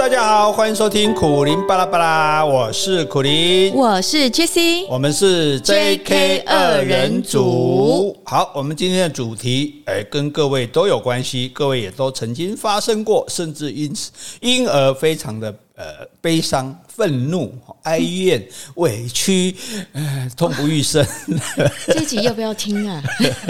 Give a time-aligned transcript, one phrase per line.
[0.00, 8.18] 大家好，欢迎收听苦苓巴拉巴拉，我是苦苓，我是 Jessie，我们是 JK 二人组。
[8.24, 14.10] 好，我们今天的主题，哎，跟各位都有关系，各位也都曾经发生过，甚至因此
[14.40, 15.84] 因而非常的呃
[16.22, 18.42] 悲伤、愤怒、哀怨、
[18.76, 19.54] 委屈，
[19.92, 21.06] 呃、痛不欲生。
[21.86, 23.02] 这一集要不要听啊？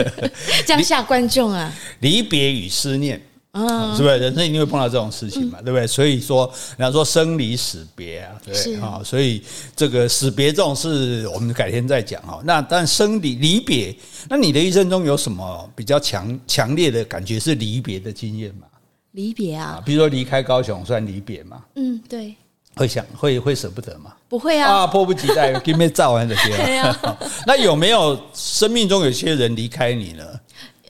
[0.67, 1.73] 这样吓观众啊？
[2.01, 3.23] 离别与思念。
[3.53, 5.59] 嗯，是不是人生一定会碰到这种事情嘛？
[5.61, 5.86] 嗯、对不对？
[5.86, 6.46] 所以说，
[6.77, 9.00] 人家说生离死别啊，对啊？
[9.04, 9.43] 所以
[9.75, 12.40] 这个死别这种事，我们改天再讲哈。
[12.45, 13.95] 那但生离离别，
[14.29, 18.67] 那你的一生中有什么比较强强烈的感觉是离别的经验吗？
[19.13, 21.64] 离别啊，比如说离开高雄算离别吗？
[21.75, 22.35] 嗯，对。
[22.76, 24.12] 会想会会舍不得吗？
[24.29, 26.57] 不会啊，啊，迫不及待，给你造完这些。
[26.57, 27.18] 对啊。
[27.45, 30.25] 那有没有生命中有些人离开你呢？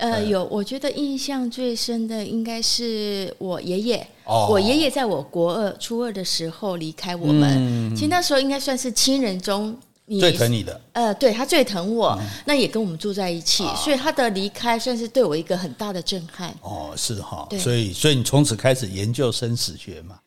[0.01, 4.07] 呃，有，我觉得印象最深的应该是我爷爷。
[4.25, 7.95] 哦，我爷爷在我国二初二的时候离开我们。
[7.95, 9.77] 其实那时候应该算是亲人中
[10.19, 10.81] 最疼你的。
[10.93, 16.55] 呃，对，他最疼我，那也跟我们住在一起，所以他的离开算是对我一个很大的震撼。
[16.63, 20.20] 哦，是哈，所以所以你从此开始研究生死学嘛。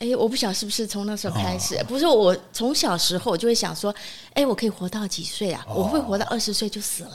[0.00, 3.94] 哎，我不晓得是不是从那时候开始，不是我从小时候我就会想说，
[4.32, 5.62] 哎，我可以活到几岁啊？
[5.68, 7.10] 我会活到二十岁就死了？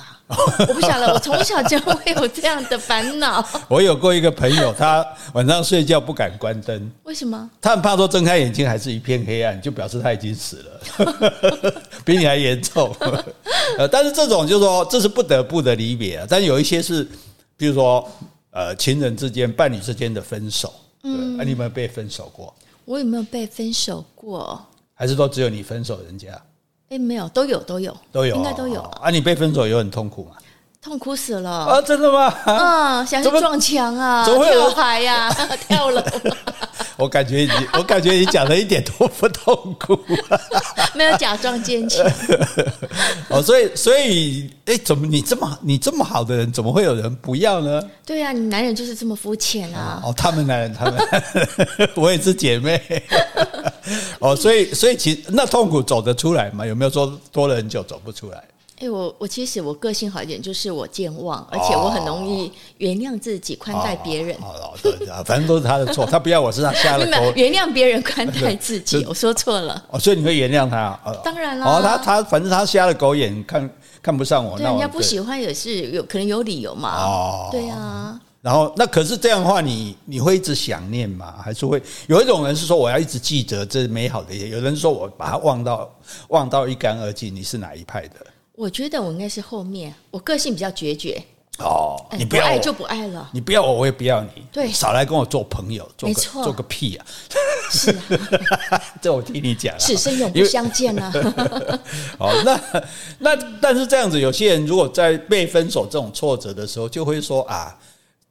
[0.67, 3.43] 我不晓得，我从小就会有这样的烦恼。
[3.67, 7.49] 我有过一个朋友，他晚上睡觉不敢关灯，为什么？
[7.59, 12.95] 他很怕说睁开眼睛还是一片黑暗，就表示他已经死了， 比你还严重。
[13.79, 16.27] 呃，但是这种就是说，这是不得不的离别啊。
[16.29, 17.03] 但有一些是，
[17.57, 18.07] 比如说，
[18.51, 22.53] 呃，情人之间、伴侣之间的分手，嗯，你有没有被分手过？
[22.85, 24.63] 我有没有被分手过？
[24.93, 26.41] 还是说只有你分手人家？
[26.89, 28.79] 哎，没有，都有，都有，都有，应该都有。
[28.81, 30.37] 啊，你被分手有很痛苦吗？
[30.85, 31.81] 痛苦死了啊！
[31.81, 32.31] 真的吗？
[32.45, 35.35] 嗯，想去撞墙啊，跳海呀，
[35.67, 35.99] 跳楼。
[36.95, 39.97] 我感觉你，我感觉你讲的一点都不痛苦，
[40.93, 42.05] 没有假装坚强。
[43.29, 47.81] 哦，所以，所以，哎，怎么你这么你这么好的人，怎么会有人不要呢？
[48.05, 49.99] 对呀，你男人就是这么肤浅啊！
[50.05, 50.95] 哦，他们男人，他们，
[51.95, 52.79] 我也是姐妹。
[54.19, 56.63] 哦，所以，所以，其实那痛苦走得出来吗？
[56.63, 58.43] 有没有说多了很久走不出来？
[58.77, 64.35] 哎，我我其实我个性好一点，就是我健忘，而且我很容易原谅自己，宽待别人。
[64.41, 64.93] 哦，对，
[65.23, 67.31] 反正都是他的错，他不要我身上瞎了狗。
[67.37, 69.81] 原谅别人，宽待自己，我说错了。
[69.89, 70.99] 哦，所以你会原谅他？
[71.23, 71.65] 当然了。
[71.65, 73.69] 哦，他他反正他瞎了狗眼，看
[74.01, 77.01] 看不上我，那人家不喜欢也是有可能有理由嘛。
[77.01, 78.19] 哦，对啊。
[78.41, 81.33] 然后那可是这样的话，你你会一直想念吗？
[81.41, 84.35] 还是会有一种人是说我要一直记得这美好的？
[84.35, 85.89] 有人说我把它忘到
[86.27, 87.33] 忘到一干二净。
[87.33, 88.15] 你是哪一派的？
[88.55, 91.21] 我觉得我应该是后面，我个性比较决绝。
[91.59, 94.45] 哦，你不要不爱就不爱了，你不要我，我也不要你。
[94.51, 97.05] 对，少来跟我做朋友，做个做个屁啊！
[97.71, 97.91] 是
[98.71, 101.09] 啊， 这我听你讲，此生永不相见啊。
[102.19, 102.59] 好，那
[103.19, 107.79] 那但是这样子，有些人如果在被分手这种挫折的时候，就会说啊，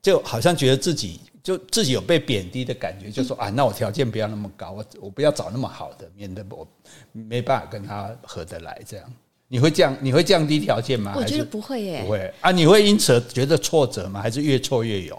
[0.03, 6.69] 就好像觉得自己就自己有被贬低的感觉，就说啊，那我条件不要那么高，我我不要找那么好的，免得我
[7.13, 9.07] 没办法跟他合得来这样。
[9.55, 11.15] 你会降你会降低条件吗？
[11.17, 12.51] 我觉得不会耶，不会啊！
[12.51, 14.21] 你会因此觉得挫折吗？
[14.21, 15.17] 还是越挫越勇？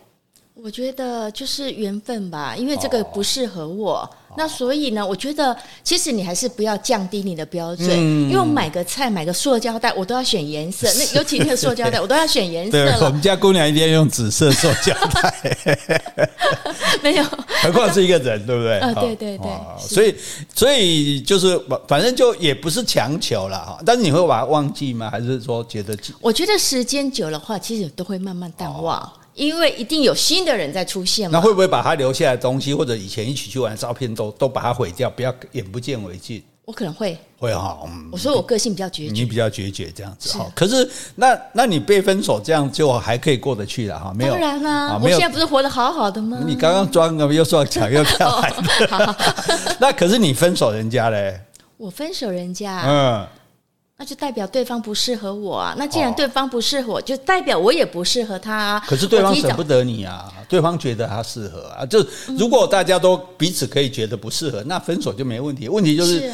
[0.65, 4.09] 我觉得就是缘分吧，因为这个不适合我。
[4.35, 10.87] 那所以呢，我觉得其实你还是不要降低你的标准，因为我买个菜买个塑胶袋，我都要选颜色。
[10.97, 12.83] 那尤其那个塑胶袋，我都要选颜色。
[12.83, 15.55] 了，我们家姑娘一定要用紫色塑胶袋。
[17.03, 17.23] 没有，
[17.61, 18.79] 何况是一个人，对不对？
[18.79, 19.47] 啊，对对对。
[19.79, 20.15] 所以，
[20.55, 23.77] 所以就是反正就也不是强求了哈。
[23.85, 25.11] 但是你会把它忘记吗？
[25.11, 25.95] 还是说觉得？
[26.19, 29.07] 我觉得时间久了话，其实都会慢慢淡忘。
[29.35, 36.41] 因为一定有新的人在出现嘛，那会不会把他留下来的东西，或者以前一起去玩的照片都都把它毁掉，不要眼不见为净？
[36.63, 40.51] 我可能会会哈，嗯，我说我个性比较决绝，你比较决绝这样子哈。
[40.55, 44.11] 可是那那你被分手这样就还可以过得去了哈？
[44.15, 46.39] 没有，当然啦，我现在不是活得好好的吗？
[46.47, 49.15] 你刚刚装个又说抢又跳海的，
[49.79, 51.39] 那可是你分手人家嘞？
[51.77, 53.27] 我分手人家，嗯。
[53.97, 55.73] 那就代表对方不适合我啊！
[55.77, 58.83] 那既然对方不适合我，就代表我也不适合他啊。
[58.85, 61.85] 可是对方舍不得你啊，对方觉得他适合啊。
[61.85, 62.05] 就
[62.37, 65.69] 如果大家都彼此可以觉得不适合，那分手就没问题。
[65.69, 66.29] 问题就是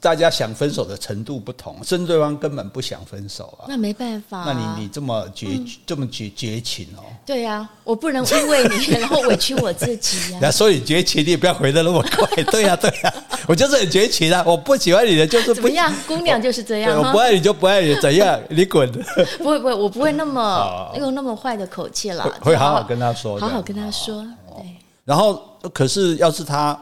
[0.00, 3.66] 大家想分手的程度不同，甚至对方根本不想分手啊。
[3.68, 4.42] 那没办法。
[4.44, 5.46] 那你你这么绝
[5.86, 7.06] 这么绝绝情哦？
[7.24, 10.40] 对呀，我不能因为你 然后委屈我自己呀。
[10.42, 12.42] 那所以绝情，你也不要回的那么快。
[12.50, 13.14] 对呀对呀，
[13.46, 14.42] 我就是很绝情啊！
[14.46, 15.54] 我不喜欢你的就是不。
[15.54, 15.92] 怎么样？
[16.06, 16.98] 姑娘就是这样。
[16.98, 18.40] 我不爱你就不爱你，怎样？
[18.50, 18.90] 你滚！
[19.38, 22.24] 不会不会，我不会那么用 那么坏的口气啦。
[22.40, 24.22] 会好好跟他说，好好跟他说。
[24.56, 24.64] 对。
[25.04, 25.42] 然后，
[25.72, 26.78] 可是要是他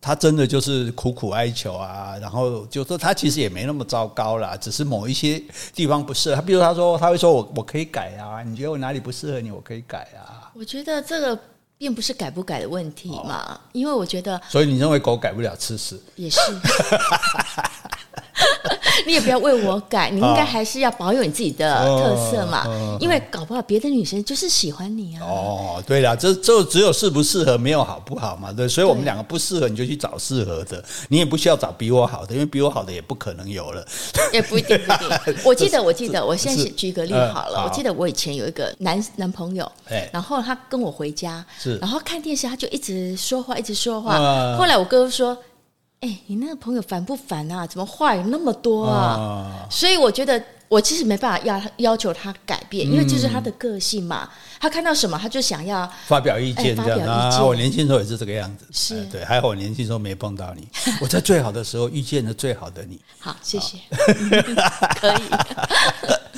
[0.00, 5.42] 他真的就是苦苦哀求啊，然后就说他其实也没那么糟糕啦，只是某一些
[5.74, 6.36] 地方不适合。
[6.36, 10.50] 他比如他说他会说我我可以改啊，你觉得我哪里不适合你，我可以改啊。
[10.54, 11.38] 我觉得这个
[11.78, 16.38] 并不是改不改的问题嘛，哦、因为我觉得，所以你认为狗改不了吃屎也是。
[19.06, 22.66] 你也不要为我改，你应该还是要保有你自己的特色嘛。
[23.00, 25.22] 因为搞不好别的女生就是喜欢你啊。
[25.24, 28.52] 哦，对了，这这只有适不适合，没有好不好嘛。
[28.52, 30.82] 对，所以我们两个不适合，你就去找适合的。
[31.08, 33.86] 你也不需要找比我好的，因为比我好的也不可能有了。
[34.32, 35.42] 也不一定，不一定。
[35.44, 37.64] 我记得，我记得，我现在举个例好了。
[37.64, 39.70] 我记得我以前有一个男男朋友，
[40.12, 41.44] 然后他跟我回家，
[41.80, 44.18] 然后看电视，他就一直说话，一直说话。
[44.56, 45.36] 后来我哥哥说。
[46.00, 47.66] 哎、欸，你那个朋友烦不烦啊？
[47.66, 49.18] 怎么话有那么多啊？
[49.18, 54.28] 啊所以我觉得我其实没办法要要求他改变，嗯、因为就是他的个性嘛。
[54.60, 57.08] 他看到什么，他就想要发表意见这样。
[57.08, 59.24] 啊、我年轻时候也是这个样子，是、呃、对。
[59.24, 60.68] 还好我年轻时候没碰到你，
[61.02, 63.00] 我在最好的时候遇见了最好的你。
[63.18, 63.78] 好，谢谢。
[65.00, 65.22] 可以。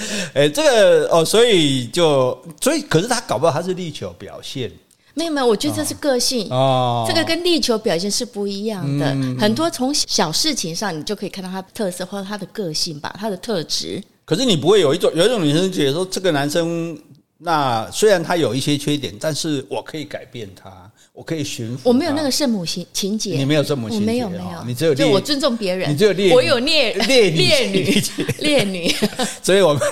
[0.32, 4.72] 哎、欸，这个哦，所以就所以，可是他搞不好他是力求表现。
[5.14, 9.12] 没有没有，我觉得这是个性，哦、这个跟力求表现是不一样的。
[9.14, 14.02] 嗯、很多从小事情上，你就可以看到他的特色或者他的个性吧，他的特质。
[14.24, 16.96] 可是你不会有一种有一种女生觉得说，这个男生
[17.42, 20.70] 那虽然他有一些缺点，但是我可以改变他。
[21.12, 28.02] 我可以驯服，我没有那个圣母情情节，你没有圣母情节，没有没有，你只有就我尊重别人，你只有烈，我有烈烈烈女
[28.38, 28.94] 烈 女，
[29.42, 29.82] 所以我们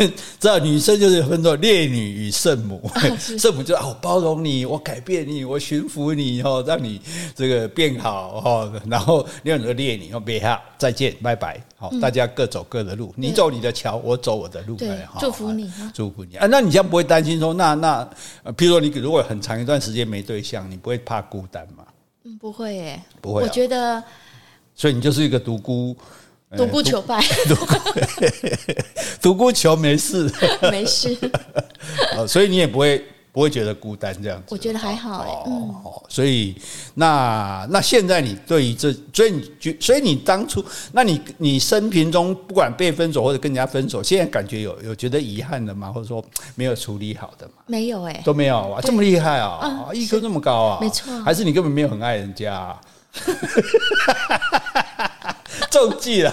[0.40, 2.90] 知道女生就是分作烈女与圣母，
[3.38, 6.98] 圣母就啊，我包容你，我改变你，我驯服你哦，让你
[7.34, 16.36] 这个变好哦，然后另外一个烈女哦，别哈，再见，拜拜，好，大家各走各的路，你走你的桥，我走我的路，对，祝福你，祝福你。
[16.36, 18.08] 啊，那你这样不会担心说，那那，
[18.56, 21.20] 譬如说你如果很长一段时间没对象，你不会怕？
[21.22, 21.84] 孤单吗？
[22.24, 23.42] 嗯，不会耶，不会。
[23.42, 24.02] 我觉得，
[24.74, 25.96] 所以你就是一个独孤，
[26.56, 27.22] 独孤求败，
[29.20, 30.30] 独孤求没事，
[30.70, 31.16] 没事。
[32.26, 33.04] 所以你也不会。
[33.32, 35.28] 不会觉得孤单这样子，我觉得还好哎。
[35.50, 36.56] 哦，所以
[36.94, 45.92] 那那现在你对于这，所以你觉，所以你当初，那你你生平中不管被分手或者跟人家分手，现在感觉有有觉得遗憾的吗？
[45.92, 47.52] 或者说没有处理好的吗？
[47.66, 52.80] 没有哎，都没有啊，这么厉害啊，EQ 这么高啊，没错，还是你根本没有很爱人家啊？
[55.70, 56.32] 中计了，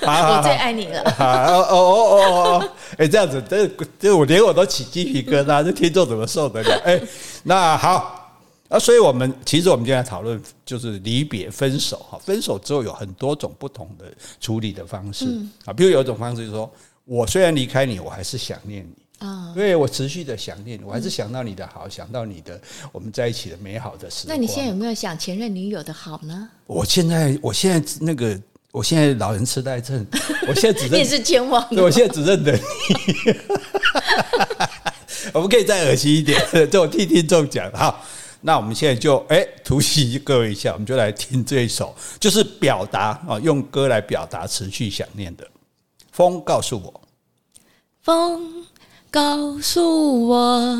[0.00, 1.02] 我最爱你了。
[1.18, 3.68] 哦哦哦哦，哎，这样子，这
[3.98, 6.74] 这我连我都起鸡皮疙瘩，这听众怎么受得了？
[6.84, 7.00] 哎，
[7.42, 8.30] 那好，
[8.68, 12.18] 啊所以我们其实我们今天讨论就是离别、分手哈。
[12.24, 14.06] 分手之后有很多种不同的
[14.40, 15.26] 处理的方式
[15.64, 16.70] 啊，比如有一种方式就是说，
[17.04, 19.03] 我虽然离开你，我还是想念你。
[19.20, 22.60] 啊，对，我持续的想念，我还是想到你的好，想到你的
[22.92, 24.36] 我们在一起的美好的时光。
[24.36, 26.50] 那你现在有没有想前任女友的好呢？
[26.66, 28.38] 我现在，我现在那个，
[28.72, 30.04] 我现在老人痴呆症，
[30.48, 32.60] 我现在只认 你是健忘，我现在只认得你。
[35.32, 36.38] 我们可以再恶心一点，
[36.70, 37.70] 就我替听众讲。
[37.72, 38.04] 好，
[38.42, 45.48] 那我们现在就哎，突袭各位一下，我们就来听这一首，就是表达啊，用歌来表达持续想念的。
[46.12, 47.00] 风告诉我，
[48.02, 48.66] 风。
[49.14, 50.76] 告诉我，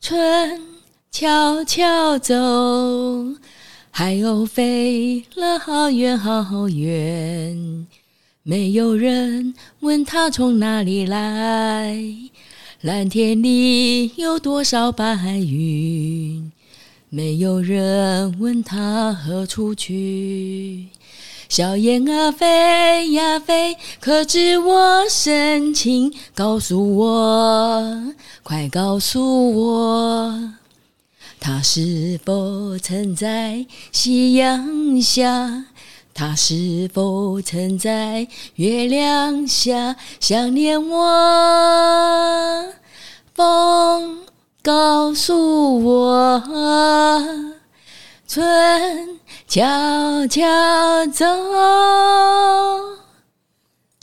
[0.00, 0.62] 春
[1.10, 2.32] 悄悄走，
[3.90, 7.88] 海鸥飞了好远好远，
[8.44, 12.00] 没有人问他从哪里来，
[12.82, 16.52] 蓝天里有多少白云，
[17.08, 20.86] 没有人问他何处去。
[21.48, 26.12] 小燕啊飞呀飞，可知我深情？
[26.34, 28.12] 告诉我，
[28.42, 30.52] 快告诉我，
[31.40, 35.64] 他是否曾在夕阳下？
[36.12, 42.72] 他是否曾在月亮下想念我？
[43.34, 44.18] 风
[44.62, 46.42] 告诉我，
[48.28, 49.18] 春。
[49.48, 49.64] 悄
[50.28, 50.44] 悄
[51.14, 51.24] 走。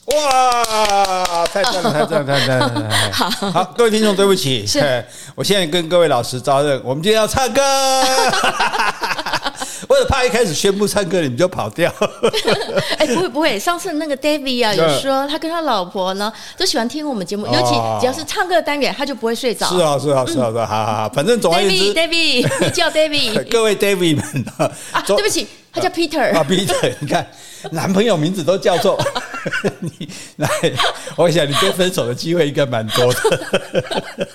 [0.05, 1.45] 哇！
[1.53, 2.89] 太赞了，太赞了，太赞了！
[3.11, 5.05] 好，好，各位听众，对不起，是
[5.35, 7.61] 我现在跟各位老师招认，我们今天要唱歌。
[10.03, 11.89] 怕一开始宣布唱歌，你们就跑掉。
[12.99, 19.67] 哎，不会不会，上次那个 David 啊，有说他跟他老婆呢都喜欢听我们节目，尤其只要是唱歌的单元，他就不会睡着。
[19.67, 27.25] 是啊，是啊，是啊，是啊，好好好，反正总而言之，David，你叫 David， 各位 David 们啊，对不起，他叫 Peter 啊，Peter，你看
[27.71, 28.99] 男朋友名字都叫做
[29.79, 30.49] 你来，
[31.15, 34.27] 我想你跟分手的机会应该蛮多的。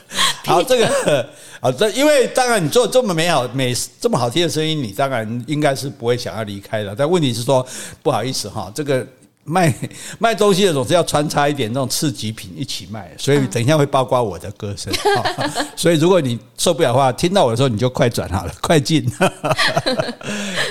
[0.45, 1.29] 好，这个
[1.61, 6.95] 好，这因为当然你做这么美好、美这么好听的声音，你当然应该是不会想要离开的。
[6.97, 7.67] 但问题是说，
[8.03, 9.07] 不好意思哈，这个
[9.45, 9.73] 卖
[10.19, 14.93] 卖东西的总是要穿插一点那种次级品一起卖，所以等一下会包括我的歌声。
[15.77, 19.11] 所以如果你受不了的话，听到我的时候你就快转好了，快进。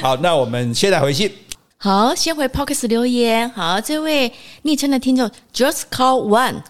[0.01, 1.31] 好，那我们现在回信。
[1.81, 3.49] 好，先回 Podcast 留言。
[3.51, 4.33] 好，这位
[4.63, 6.61] 昵称的听众 Just Call One。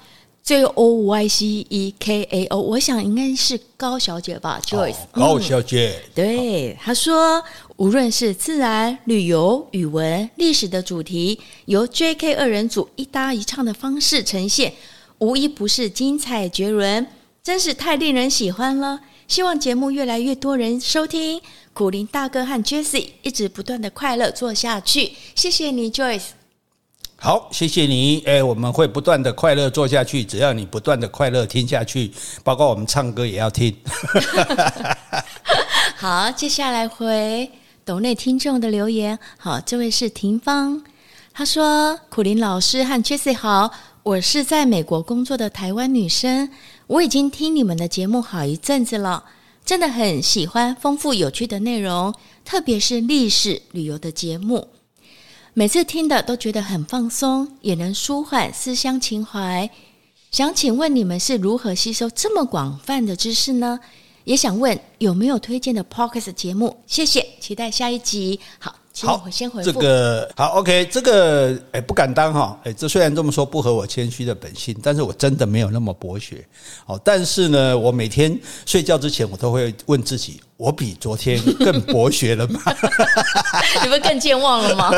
[0.44, 4.98] J O Y C E K A O，我想应该是高小姐吧，Joyce。
[5.12, 7.44] 高小姐，嗯、对，她说，
[7.78, 14.74] 无论是自然、旅游、语文、历史的主题，由 J K 二人组一搭一唱的方式呈现，
[15.18, 17.08] 无一不是精彩绝伦，
[17.42, 19.00] 真是太令人喜欢了。
[19.30, 21.40] 希望节目越来越多人收听，
[21.72, 25.14] 苦林大哥和 Jessie 一直不断的快乐做下去。
[25.36, 26.30] 谢谢你，Joyce。
[27.16, 28.24] 好，谢谢你。
[28.26, 32.12] 哎，我们会不断的快乐做下去，只要你不断的快乐听下去，
[32.44, 33.76] 包括我们唱歌也要听。
[35.96, 37.52] 好，接下来回
[37.86, 39.20] 斗内听众的留言。
[39.38, 40.82] 好，这位是廷芳，
[41.32, 43.72] 他说：“苦林老师和 Jessie 好，
[44.04, 46.50] 我是在美国工作的台湾女生，
[46.88, 49.26] 我已经听你们的节目好一阵子了，
[49.66, 52.14] 真的很喜欢丰富有趣的内容，
[52.46, 54.70] 特别是历史旅游的节目。”
[55.54, 59.70] 每次听的都觉得很放松，也能舒缓思乡情怀。
[60.32, 63.80] 想请问你们是如何吸收这么广泛的知识呢？
[64.24, 66.78] 也想问有没有推荐的 Podcast 节目？
[66.88, 68.40] 谢谢，期待下一集。
[68.60, 68.79] 好。
[69.08, 76.46] 好，我先回复这个好，OK，这个哎不敢当哈，哎，这虽然这么说不合我谦虚的本性，但是我真的没有那么博学。
[76.86, 82.62] 好，但是呢，我每天睡觉之前，我都会问自己：我比昨天更博学了吗？
[83.84, 84.92] 你们更健忘了吗？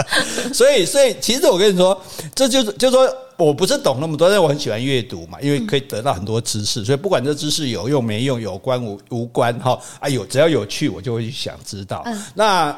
[0.52, 1.98] 所以，所以其实我跟你说，
[2.34, 6.84] 这就是就是说我不是懂那么多，但是我很喜欢阅读嘛，因为可以得到很多知识。
[6.84, 12.04] 所以不管这知识有用没用，有关无无关哈，哎呦，只要有趣，我就会去想知道。
[12.34, 12.76] 那。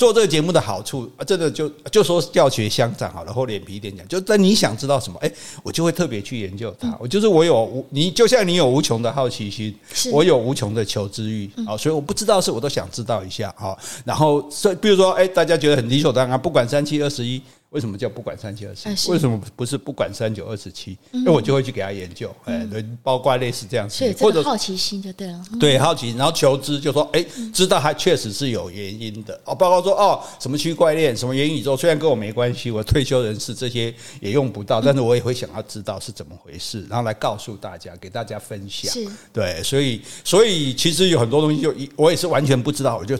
[0.00, 5.30] 做这个节目的好处啊，真的就就说教学相长好了，厚脸皮一点讲，就在你想知道什么，哎，
[5.62, 6.96] 我就会特别去研究它。
[6.98, 9.78] 我就是我有无你，就像你有无穷的好奇心，
[10.10, 13.76] 我有无穷的求知欲啊，所以我不知道的事我都想知道一下啊。
[14.02, 17.42] 然后，所以比如说，哎，大家觉得很理所当然，不管三七二十一。
[17.70, 19.10] 为什么叫不管三七二十一？
[19.12, 20.98] 为什么不是不管三九二十七？
[21.12, 22.66] 因为我就会去给他研究，哎，
[23.00, 25.40] 包括类似这样子，或者好奇心就对了。
[25.60, 27.24] 对，好奇，然后求知，就说，哎，
[27.54, 29.54] 知道它确实是有原因的哦。
[29.54, 38.92] 包括说，哦，什么区块链，什么元宇宙，虽然跟我没关系，我退休人士这些也用不到，但是我也会想要知道是怎么回事，然后来告诉大家，给大家分享。
[38.92, 43.16] 是，对，所以，所以其实有很多东西，就我也是完全不知道，我就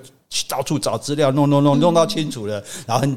[0.48, 3.16] 到处找资料，弄弄弄，弄到清楚了，然后很。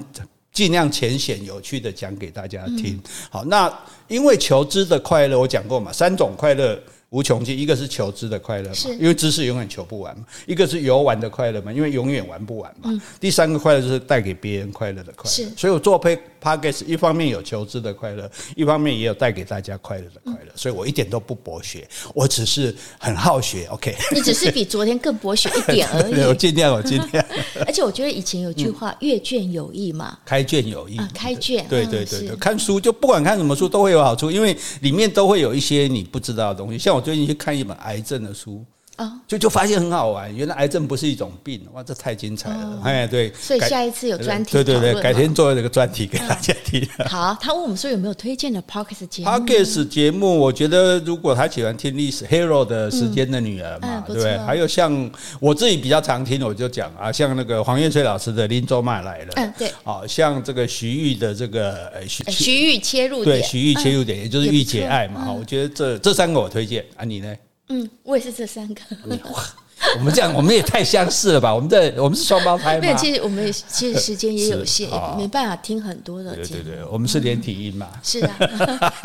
[0.53, 3.01] 尽量浅显有趣的讲给大家听。
[3.29, 3.71] 好，那
[4.07, 6.79] 因为求知的快乐，我讲过嘛，三种快乐。
[7.09, 12.89] 无穷尽，一个是求知的快乐嘛，因为知识永远求不完嘛；一个是游玩的快乐嘛，因为永远玩不完嘛。
[13.19, 15.51] 第三个快乐就是带给别人快乐的快乐。
[15.55, 15.95] 所以我做
[16.43, 20.51] Podcast 一方面有求知的快乐，一方面也有带给大家快乐的快乐。
[20.55, 23.65] 所以我一点都不博学，我只是很好学。
[23.67, 26.21] OK，你只是比昨天更博学一点而已。
[26.27, 27.23] 我尽量，我尽量。
[27.65, 30.99] 而且我觉得以前有句话“阅卷有益”嘛，开卷有益。
[31.13, 36.79] 开卷，对对对对，看书就不管看什么书都会有好处，因为里面都会有一些你不知道的东西。
[36.79, 37.03] 像我。
[37.03, 38.63] 最近去看一本癌症的书。
[38.97, 42.79] 啊，就就发现很好玩，原来癌症不是一种病，哇，这太精彩了！
[42.83, 46.87] 哎，对，所以下一次有专题，对对对，改天做这个专题给大家听。
[47.07, 54.37] 好，他问我们说有没有推荐的 Podcast 节目？Podcast 节目，我觉得如果他喜欢听历史，Hero 的时间的女儿嘛，对不对？
[54.39, 55.09] 还有像
[55.39, 67.35] 我自己比较常听，我就讲啊，像那个黄岳翠老师的《林州麦来了》，嗯，对，啊，像这个徐玉的这个徐徐玉切入点，对，徐玉切入点，也就是玉姐爱嘛，我觉得这这三个我推荐啊，你呢？
[67.73, 68.81] 嗯，我也是这三个。
[69.97, 71.53] 我们这样，我们也太相似了吧？
[71.53, 72.81] 我们这我们是双胞胎吗？
[72.81, 76.35] 没有，其实我们其实时间也有 限，也没办法听很多的。
[76.35, 77.89] 对对对，我们是连体音嘛。
[78.03, 78.35] 是啊。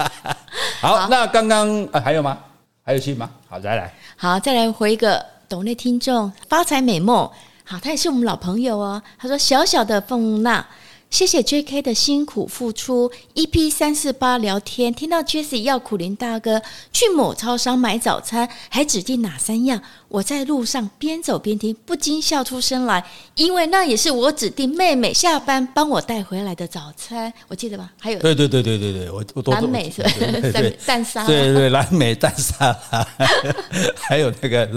[0.80, 2.38] 好，那刚刚还有吗？
[2.84, 3.30] 还有戏吗？
[3.48, 3.92] 好，再来。
[4.16, 7.28] 好，再来回一个懂内听众发财美梦。
[7.64, 9.02] 好，他也是我们老朋友哦。
[9.18, 10.64] 他说：“小小的凤娜。”
[11.10, 11.80] 谢谢 J.K.
[11.80, 13.10] 的辛苦付出。
[13.34, 16.60] EP 三四八聊天，听到 Jessie 要苦林大哥
[16.92, 19.80] 去某超商买早餐，还指定哪三样？
[20.08, 27.90] 我在路上边走边听，不禁笑出声来，因为那也是我指定妹妹下班帮我带回来的早餐，我记得吧？
[27.98, 30.10] 还有，对对对对对对，我我蓝莓是吧？
[30.52, 32.76] 蛋蛋沙，对对蓝莓蛋沙，
[33.96, 34.68] 还有那个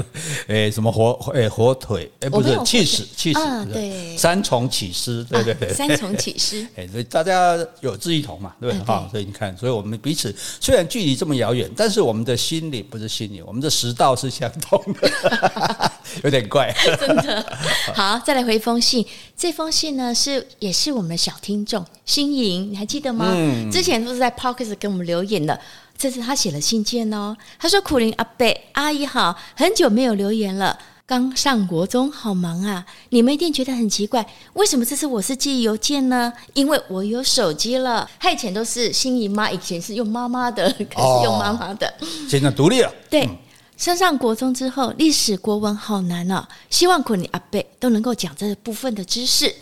[0.47, 6.15] 诶什么火诶火腿诶不是起司起司，对三重起司，对对对，三重。
[6.22, 6.68] 启师。
[6.78, 8.86] 哎，所以大家有志一同嘛，对不对？
[8.86, 15.92] 哈，所以你看，所以我们彼此虽然距离这么遥远，但是我们的心里不是心里，我们的食道是相通的，
[16.24, 16.74] 有点怪。
[17.00, 17.58] 真的。
[17.96, 23.32] 好，再来回一封信，这封信呢是也是我们的小听众心莹，你还记得吗？
[23.36, 23.70] 嗯。
[23.72, 25.60] 之前都是在 p o c k e t 给我们留言的。
[25.98, 30.75] 这次他写了信件哦，他说：“苦苓阿贝阿姨好，很久没有留言了，
[31.12, 32.86] 刚上国中，好忙啊！
[33.10, 36.32] 你们一定觉得很奇怪，为什么这次我是寄邮件呢？
[36.53, 42.89] 因为我有手机了，他以前都是新姨妈，以前是用妈妈的， 可是用妈妈的，哦、现在独立了。
[43.10, 43.30] 对，
[43.75, 49.48] 升上国中之后，历史国文好难啊，希望苦你阿伯都能够讲这部分的知识。”《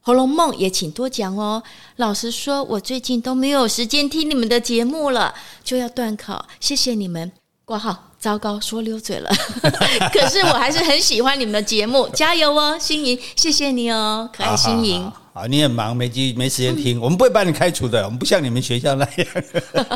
[0.00, 1.62] 红楼梦》也请多讲哦。
[1.96, 6.46] 老实说，我最近都没有时间听你们的节目了，就要断考。
[6.60, 7.30] 谢谢你们。
[7.66, 9.30] 挂号，糟糕，说溜嘴了。
[10.10, 14.94] 可是我还是很喜欢你们的节目，加油哦，心怡，谢谢你哦，可爱心怡。
[14.94, 19.26] 啊，好，你很忙，没机没时间听，我们不会把你开除的，我们不像你们学校那样。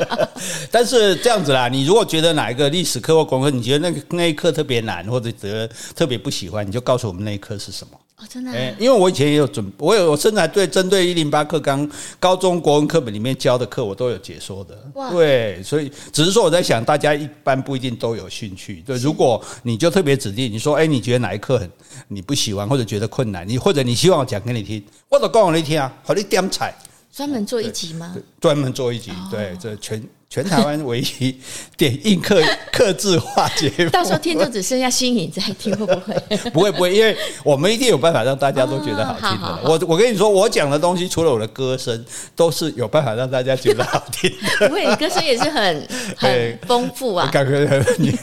[0.70, 5.66] 但是这样子啦，你如果觉得哪一个历史课或功课，你觉得那个那一课特别难，或者觉得
[5.96, 7.98] 特别不喜欢，你就告诉我们那一课是什么。
[8.20, 14.76] 哦，真的、啊欸，因为我以前也有准，我有我甚至还对针对一零八课纲高中国文课本里面教的课，我都有解说的。
[14.94, 18.82] 哇，对，所以只是说我在想，大家一般不一定都有兴趣。
[18.84, 21.70] 对，如果你就特别指定，你说，哎、欸，你觉得哪一课很
[22.08, 26.74] 你不喜欢，或者觉得困难，你或者你希望我讲给你听，或者讲给你听啊，好，你点彩。
[27.12, 28.16] 专门做一集吗？
[28.40, 30.02] 专门做一集，对，这全。
[30.30, 31.34] 全台湾唯一
[31.74, 32.38] 点映客
[32.70, 36.36] 客制化节目，到时候听就只剩下心莹在听，会不会？
[36.52, 39.26] 不会不会，因为我们一定有办法让大家都觉得好听的。
[39.26, 42.04] 哦、好好好，我我跟你说，我讲的东西除了我的歌声，
[42.36, 44.68] 都是有办法让大家觉得好听的。
[44.68, 48.14] 不会，你歌声也是很 很丰富啊，感觉很你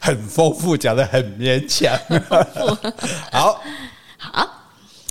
[0.00, 1.94] 很丰富，讲的很勉强。
[3.30, 3.62] 好，
[4.16, 4.57] 好。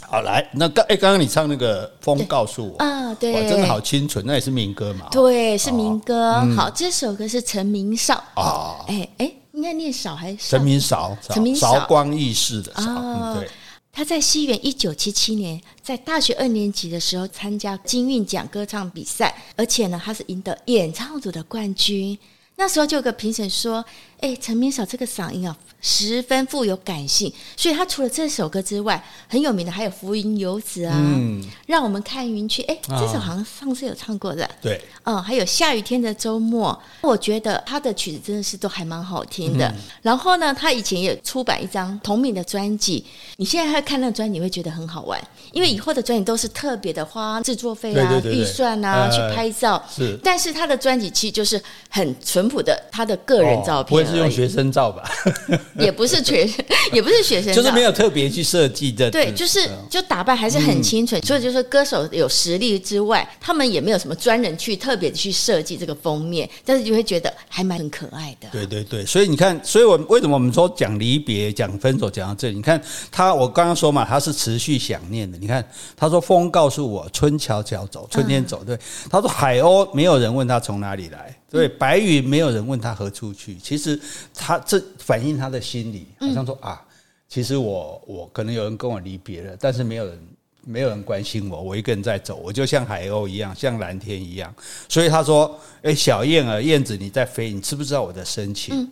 [0.09, 5.09] 好来，那刚哎，刚刚你唱那个风告诉我啊，对，真的好清纯，那也是民歌嘛？
[5.11, 6.39] 对，是民歌。
[6.55, 11.15] 好，这首歌是陈明绍啊，哎、哦、哎，应该念少还是陈明绍？
[11.21, 13.39] 陈明绍，韶光易逝的少、哦嗯。
[13.39, 13.49] 对，
[13.91, 22.17] 他在西元一九七七年，在大学二年级的时候参加金韵奖歌唱比赛，而且呢，他是赢得演唱组的冠军。
[22.59, 23.85] 那时候就有个评审说
[24.19, 32.63] ：“哎，陈明绍这个嗓音啊。”十分富有感性，所以他除了这首歌之外，很有名的还有《浮云游子》啊，嗯，让我们看云去。
[32.63, 39.67] 哎，这首好像上次有唱过的，对，嗯，还有下雨天的周末，我觉得他的曲子真的是都还蛮好听的。
[39.67, 43.05] 嗯、然后呢，他以前也出版一张同名的专辑，
[43.37, 45.21] 你现在还看那个专辑，你会觉得很好玩，
[45.53, 55.03] 因为以后的专辑都是特别的花制作费啊、预算啊、呃、去拍照，是，但是他的专辑其实就是很淳朴的他的个人照片，是用学生照吧？
[55.77, 56.49] 也不是学，
[56.93, 59.11] 也不是学生，就是没有特别去设计的。
[59.11, 61.21] 对，就是就打扮还是很清纯。
[61.23, 68.47] 所以就是歌手有实力之外，他们也没有什么专人去特别去设计这个封面，但是就会觉得还蛮很可爱的。
[68.51, 72.55] 对对对，所以你看，所以我为什么我们说讲离别、讲分手讲到这里？
[72.55, 75.37] 你看他，我刚刚说嘛，他是持续想念的。
[75.37, 75.63] 你看
[75.95, 78.63] 他说风告诉我，春悄悄走，春天走。
[78.63, 78.77] 对，
[79.09, 81.35] 他说海鸥没有人问他从哪里来。
[81.49, 83.55] 对，白云没有人问他何处去。
[83.57, 83.99] 其实
[84.33, 86.85] 他这反映他的心理，好像说啊，
[87.29, 90.19] 其实我我可能有人跟我离别了，但是没有人
[90.65, 94.53] 没有人关心我，我一个人在走，我就像海鸥一样，像蓝天一样。
[94.89, 98.91] 所以他说：“哎，小燕儿，燕子你在飞，你知不知道我的深情？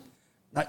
[0.50, 0.66] 那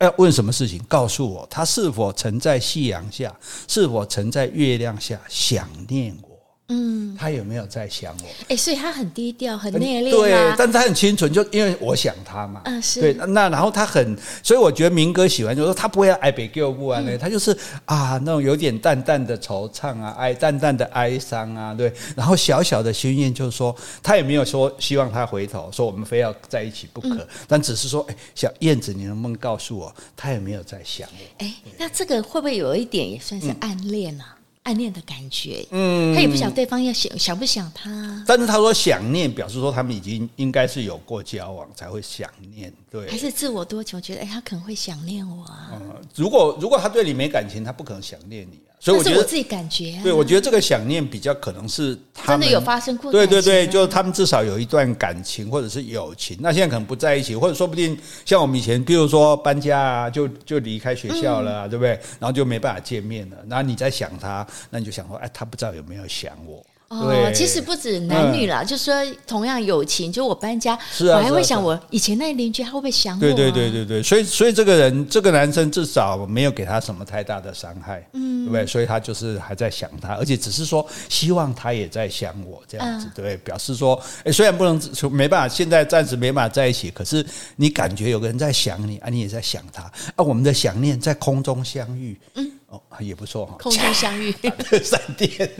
[0.00, 0.82] 要问什么事情？
[0.88, 3.32] 告诉我，他是否曾在夕阳下，
[3.68, 6.27] 是否曾在月亮下想念我？”
[6.70, 8.26] 嗯，他有没有在想我？
[8.42, 10.10] 哎、欸，所以他很低调，很内敛、啊。
[10.10, 12.60] 对，但是他很清纯，就因为我想他嘛。
[12.66, 13.00] 嗯，是。
[13.00, 21.90] 对，那然后他很，所以我觉得民歌喜欢，就是说他不会爱别旧不安呢，他就是啊，那种有点淡淡的惆怅啊，哀淡淡的哀伤啊，对。
[22.14, 31.44] 然后小小的心愿就是说，他也没有说希望他回头，说我们非要在一起不可，嗯、但只是说，哎，小燕子，你能不能告诉我，他有没有在想我？
[31.46, 34.34] 哎，那这个会不会有一点也算是暗恋啊？
[34.34, 34.37] 嗯
[34.68, 45.72] 暗恋的感觉，嗯，他也不晓得对方要想想不想他，但是他说想念，表示说他们已经应该是有过交往才会想念，对，还是自我多求，觉得哎，他可能会想念我啊。
[45.74, 48.60] 嗯，如果如果他对你没感情，他不可能想念你。
[48.80, 61.90] 所以我觉得是我自己感觉、啊，对，我觉得这个想念比较可能是他们真的有发生过，对对对，就是他们至少有一段感情或者是友情，那现在可能不在一起，或者说不定像我们以前，比如说搬家啊，就就离开学校了、啊嗯，对不对？
[62.20, 66.64] 然后就没办法见面了，然后你在想他，那你就想说，哎，他不知道有没有想我。
[66.88, 68.94] 哦，其实不止男女啦，嗯、就说
[69.26, 73.20] 同样友情，就我搬家，是啊，我还会想我以前那邻居他会不会想我、啊？
[73.20, 78.66] 对对对对对，所以所以这个人这个男生至少没有给他什么太大的伤害，嗯，对不对？
[78.66, 84.80] 所以他就是还在想他，而且只是说希望他也在想我这样子，嗯、对，表示说，哎，虽然不能
[85.12, 87.22] 没办法，现在暂时没办法在一起，可是
[87.56, 89.82] 你感觉有个人在想你啊，你也在想他
[90.16, 92.50] 啊，我们的想念在空中相遇，嗯。
[92.68, 94.30] 哦，也不错哈，空中相遇，
[94.84, 95.50] 闪电，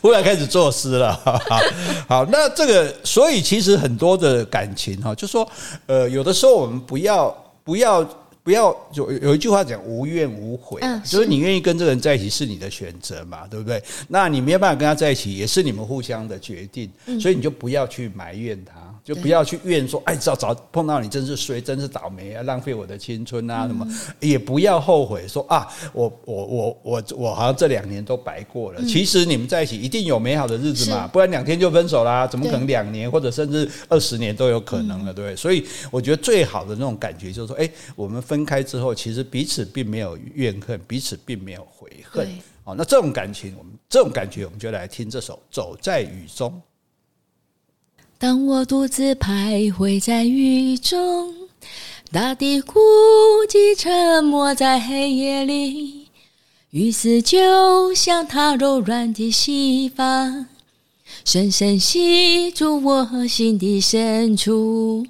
[0.00, 1.12] 忽然开始作诗了。
[1.24, 1.60] 好，
[2.08, 5.48] 好，那这个，所以其实很多的感情哈，就说，
[5.86, 8.04] 呃，有的时候我们不要，不要，
[8.44, 13.82] 不要，有有一句话讲无怨无悔，嗯，就是你愿意跟这个人在一起是你的选择嘛，对不对？
[14.06, 16.88] 那你没有办法跟他在一起，也是你们互相的决定，
[17.20, 18.93] 所以你就不要去埋怨他。
[19.04, 23.86] 就不要去怨说，哎，早早碰到你真是衰，真是倒霉啊，浪费我的青春啊，什么
[24.18, 28.82] 也不要后悔说啊，我我我我我好像这两年都白过了。
[28.86, 35.36] 其实你们在一起一定有美好的日子嘛，不然两天就分手啦，怎么可能两年或者甚至二十年都有可能了，对不对？
[35.36, 42.26] 所以我觉得最好的那种感觉就是说，哎，我们分开之后，其实彼此并没有怨恨，彼此并没有悔恨。
[42.64, 46.50] 哦，那这种感情，我们这种感觉，我们就来听这首《走在雨中》。
[48.26, 51.34] 当我独自徘徊在雨中，
[52.10, 52.80] 大地孤
[53.46, 56.06] 寂沉默在黑夜里，
[56.70, 60.46] 雨丝就像它柔软的细发，
[61.26, 65.06] 深深吸住我心底深处，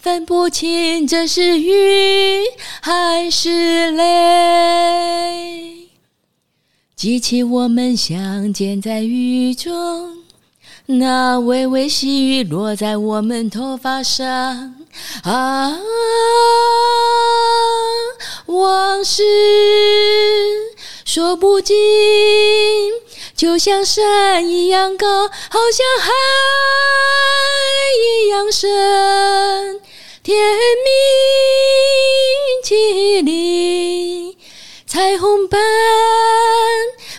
[0.00, 2.42] 分不清这是雨
[2.82, 5.86] 还是泪，
[6.96, 10.18] 记起我们相见在雨中。
[10.90, 14.74] 那微微细雨落在我们头发上，
[15.22, 15.78] 啊，
[18.46, 19.22] 往事
[21.04, 21.76] 说不尽，
[23.36, 26.10] 就像山一样高，好像海
[28.24, 29.78] 一样深，
[30.22, 30.38] 甜
[30.84, 30.90] 蜜
[32.64, 34.38] 凄丽，
[34.86, 35.60] 彩虹般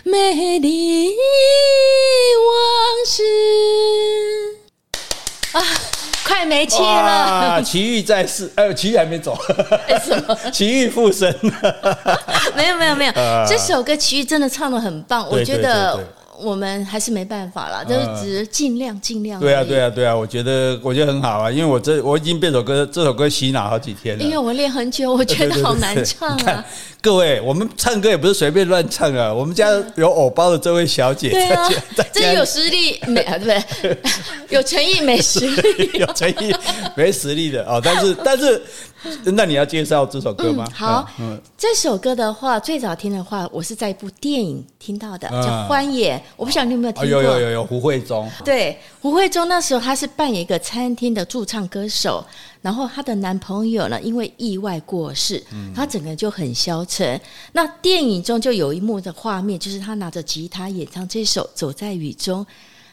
[0.02, 1.14] 美丽。
[3.12, 3.24] 是
[5.50, 5.60] 啊，
[6.24, 7.60] 快没气了！
[7.60, 9.36] 奇遇在世，哎呦，奇遇还没走，
[9.88, 10.38] 为什么？
[10.52, 11.28] 奇遇复生
[12.54, 13.12] 没有没有没有，
[13.48, 15.98] 这首歌奇遇真的唱的很棒，我觉得。
[16.42, 19.38] 我们还是没办法了，就是只尽量尽量。
[19.38, 24.24] 对啊，对啊，对啊，我觉得我觉得很好啊，因为我这我已经被这首歌这首歌洗脑好几天了。
[24.24, 26.64] 因为我练很久，我觉得好难唱啊。
[27.02, 29.32] 各位，我们唱歌也不是随便乱唱啊。
[29.32, 31.68] 我们家有偶包的这位小姐，对啊，
[32.12, 33.38] 这有实力没啊？
[33.38, 33.98] 对 不对？
[34.50, 36.54] 有诚意没实力， 有诚意
[36.94, 37.80] 没实力的哦。
[37.82, 38.62] 但是 但是。
[39.24, 40.62] 那你要介绍这首歌吗？
[40.68, 45.36] 嗯、好，嗯、这首歌的话，最早听的话，我是在一部电影听到的，叫
[45.66, 46.18] 《欢颜》。
[46.20, 47.08] 嗯、我不晓得你有没有听过？
[47.08, 48.30] 有有有有，胡慧中。
[48.44, 52.22] 对，胡慧中那时候他是扮演一个餐厅的驻唱歌手，
[52.62, 55.42] 然后她的男朋友呢，因为意外过世，
[55.74, 57.16] 她整个人就很消沉。
[57.16, 57.20] 嗯、
[57.52, 62.44] 那电影中就有一幕的画面，就是她拿着吉他演唱这首《走在雨中》。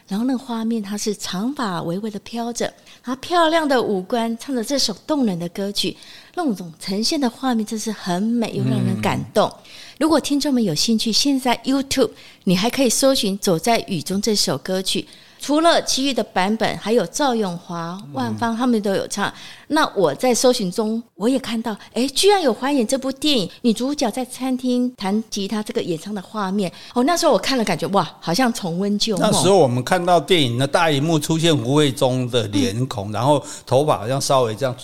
[0.06, 5.94] 然后那个画面，她是长发微微的飘着，她漂亮的五官唱着这首动人的歌曲，
[6.34, 9.46] 那种呈现的画面真是很美又让人感动。
[9.46, 12.12] 嗯、如果听众们有兴趣，现在 YouTube
[12.44, 15.06] 你还可以搜寻《走在雨中》这首歌曲。
[15.38, 19.28] 除了其余的版本，还有赵咏华、万芳他们都有唱。
[19.28, 19.32] 嗯、
[19.68, 26.70] 那我在搜寻中，我也看到，哎，居然有还原这部电影女主角在餐厅弹吉他这个演唱的画面。
[26.94, 29.30] 哦，那时候我看了，感觉哇，好像重温旧梦。
[29.30, 34.74] 那时候我们看到电影的大荧幕出现胡慧中的脸孔，嗯、然后头发好像稍微这样。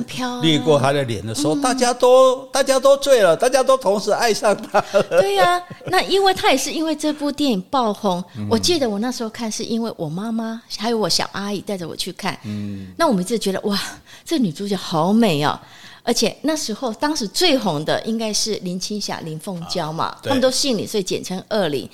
[0.00, 5.02] 飘掠过他的脸的时候，大家都大家都醉了，大家都同时爱上他了。
[5.20, 8.22] 对呀、啊，那因为他也是因为这部电影爆红。
[8.48, 12.38] 我记得我那时候看，是因为我妈妈还有我小阿姨带着我去看。
[12.44, 13.78] 嗯，那我们就觉得哇，
[14.24, 15.58] 这女主角好美哦！
[16.04, 21.88] 而且那时候当时最红的应该是林青霞、林凤娇嘛，他们都姓林，所以简称二林。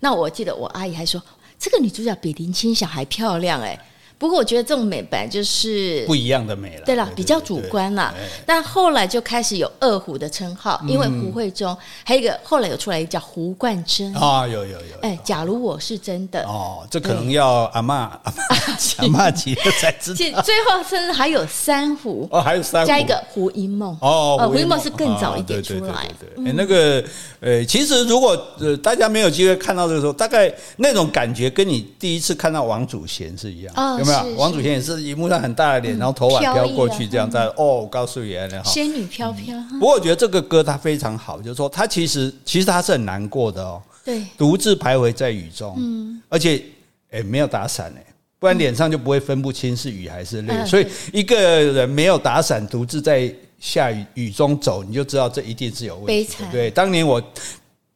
[0.00, 1.22] 那我记得我阿姨还说，
[1.58, 3.78] 这个女主角比林青霞还漂亮哎。
[4.16, 8.14] 不过我觉得这种美白就是不一样的美了，对了，比较主观了。
[8.46, 14.96] 但后来就开始有二胡的称号，因为胡慧中，还有一个后来有出来一个叫胡冠珍啊，有有有。
[15.02, 16.44] 哎，假如我是真的。
[16.44, 20.40] 哦，这可能要阿嬷 阿嬷阿嬷级的才知道。
[20.42, 22.86] 最后甚至还有三胡哦，还有三胡。
[22.88, 23.96] 加一个胡一梦。
[24.00, 24.74] 哦，胡一梦。
[24.84, 26.06] 是更早一点出来。
[26.20, 27.02] 对，那个
[27.40, 33.74] 呃，其实如果呃大家没有机会看到这个时候，大概那种感觉跟你第一次看到王祖贤是一样，
[34.12, 34.36] 有没有？
[34.36, 39.56] 王祖贤也是荧幕上很大的脸，然后头发飘过去这样在哦，我告诉你哈，仙女飘飘。
[39.72, 46.62] 不过我觉得这个歌它非常好，就是说它其实其实它是很难过的哦，对，独自徘徊在雨中，嗯，而且
[47.10, 48.04] 哎，没有打伞哎，
[48.38, 50.66] 不然脸上就不会分不清是雨还是泪。
[50.66, 56.44] 所以一个人没有打伞，独自在下雨雨中走，你就知道这一定是有问题。
[56.52, 57.22] 对，当年我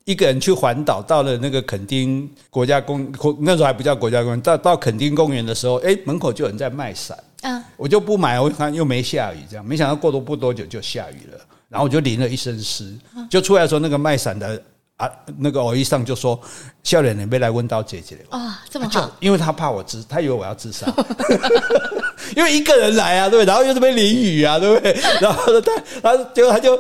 [0.08, 7.14] 一个人去环岛，到了那个垦丁国家公，那时候还不叫国家公园，到到垦丁公园的时候，哎，门口就有人在卖伞。
[7.42, 12.96] 嗯，我就不买，我看又没下雨，这样没想到过多不多久就下雨了，然后我就淋了一身湿，
[13.28, 14.62] 就出来的时候那个卖伞的。
[14.96, 16.40] 啊，那个偶一上就说，
[16.82, 20.92] 笑脸你没来问到姐姐啊，这么好，因为他怕我自，他以为我要自杀，
[22.36, 23.46] 因为一个人来啊，对不对？
[23.46, 24.96] 然后又这边淋雨啊，对不对？
[25.20, 26.76] 然后他，他结果他就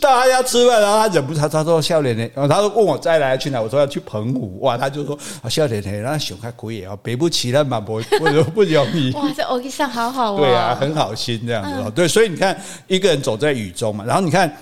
[0.00, 9.12] 到他家吃饭，然后他忍不住，他他说笑脸呢，然后他说问我再来去哪，我说要去澎湖，哇，他就说啊，笑脸呢，然后熊开可以啊，背不起那嘛，不不不容易。
[9.12, 14.54] 哇，这偶一上好好哦，对啊，很好心这样子哦，对，所以你看一个人走在雨中嘛，然后你看。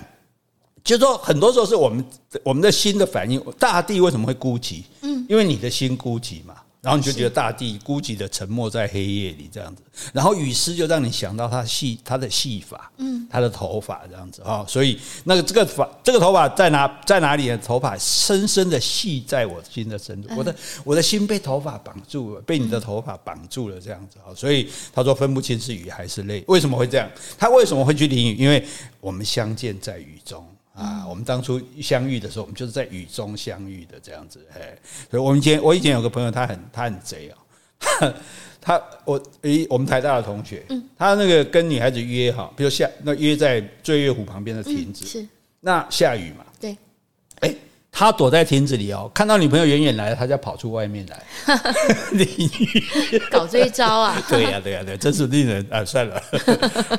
[0.83, 2.03] 就说，很多时候是我们
[2.43, 3.39] 我们的心的反应。
[3.59, 4.83] 大地为什么会孤寂？
[5.03, 6.55] 嗯，因为你的心孤寂嘛。
[6.81, 9.83] 然后你就觉得大地孤寂的沉默在黑夜里这样子。
[10.15, 14.65] 然后雨丝就让你想到他细他的戏法，嗯，他的头发这样子哈。
[14.67, 20.29] 所以那个这个发这个头发在哪在哪里的头发深深的系在我心的深处。
[20.35, 24.33] 我的我的心被头发绑住了，被你的头发绑住了这样子哈。
[24.35, 26.43] 所以他说分不清是雨还是泪。
[26.49, 27.11] 为什么会这样？
[27.37, 28.37] 他为什么会去淋雨？
[28.37, 28.67] 因为
[29.01, 30.43] 我们相见在雨中。
[30.75, 34.77] 啊，我们当初相遇的时候，我们就是在雨中相遇的这样子，哎，
[35.11, 38.15] 所以我们以前我以前有个朋友，他很他很贼哦，
[38.61, 40.65] 他我诶，我们台大的同学，
[40.97, 45.27] 他那个跟女孩子约哈，比如下那约在醉月湖旁边的亭子，是。
[45.61, 46.77] 那下雨嘛，对，
[47.41, 47.55] 哎。
[47.93, 51.23] 他躲在亭子里哦，看到女朋友远远来，他就跑出外面来，
[53.31, 54.23] 搞这一招啊！
[54.31, 55.85] 对呀、啊，对呀、啊，对，真是令人啊！
[55.85, 56.23] 算了，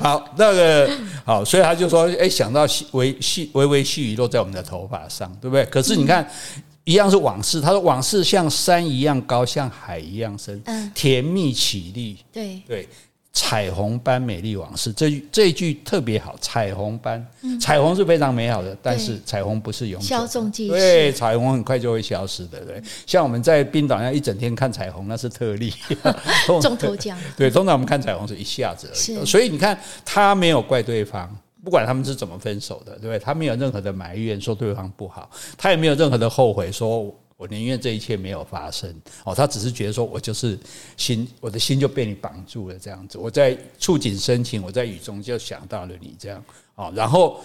[0.00, 0.90] 好，那个
[1.24, 5.64] 好，所以他就说，哎，想到细微细微微细雨落在我们的头发上，对不对？
[5.66, 6.22] 可是你看，
[6.56, 7.60] 嗯、一样是往事。
[7.60, 12.88] 他说，往事像山一样高，像海一样深，嗯，甜蜜�绮丽，对对。
[13.34, 16.36] 彩虹般美丽往事，这这一句特别好。
[16.38, 17.26] 彩虹般，
[17.58, 20.08] 彩虹是非常美好的，但是彩虹不是永久的。
[20.08, 20.74] 稍纵即逝。
[20.74, 22.60] 对，彩虹很快就会消失的。
[22.60, 25.72] 对，像我们在冰岛那一整天看彩虹，那是特例。
[26.60, 27.18] 中头奖。
[27.34, 29.24] 对，通常我们看彩虹是一下子而已。
[29.24, 33.18] 所以你看，他没有怪对方，不管他们是怎么分手的，对不对？
[33.18, 37.14] 他没有任何的埋怨，说对方不好，他也没有任何的后悔，说。
[37.42, 38.88] 我宁愿这一切没有发生
[39.24, 40.56] 哦，他只是觉得说，我就是
[40.96, 43.18] 心，我的心就被你绑住了这样子。
[43.18, 46.44] 我在触景生情，我在雨中就想到了你这样
[46.76, 47.40] 哦，然后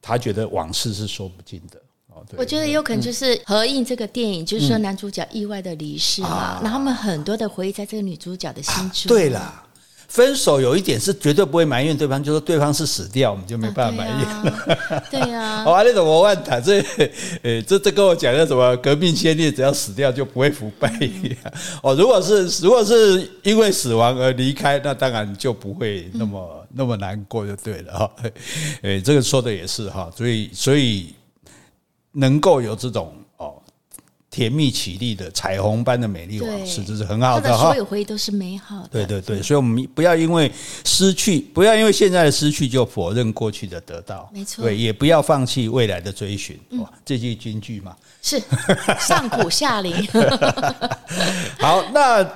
[0.00, 2.24] 他觉得往事是说不尽的哦。
[2.36, 9.08] 我觉得有可能就是合映这个电影，就是说男主角意外的离世嘛，然后他们很多的回忆在这个女主角的心中。
[9.08, 9.60] 对啦。
[10.14, 15.02] 分手有一点是绝对不会埋怨对方，就说对方是死掉，我们就没办法埋怨。
[15.10, 16.80] 对呀， 哦，那种我问他，这，
[17.42, 21.36] 呃，这这跟我讲的什么革命先烈，只要死掉就不会腐败一样。
[21.82, 28.10] 哦，如果是如果是因为死亡而离开，那当然就不会那么那么难过，就对了哈。
[28.82, 31.12] 诶，这个说的也是哈，所以所以
[32.12, 33.12] 能够有这种。
[34.34, 37.66] 甜蜜旖丽的彩虹般的美丽往事，这是很好的哈。
[37.66, 38.88] 所有回忆都是美好的。
[38.90, 40.50] 对对对，所以我们不要因为
[40.84, 44.28] 失去，不要因为现在的失去就否认过去的得到。
[44.34, 44.64] 没错。
[44.64, 46.58] 对，也不要放弃未来的追寻。
[46.80, 47.96] 哇，这句金句嘛。
[48.20, 48.42] 是
[48.98, 49.94] 上苦下灵。
[51.60, 52.28] 好，那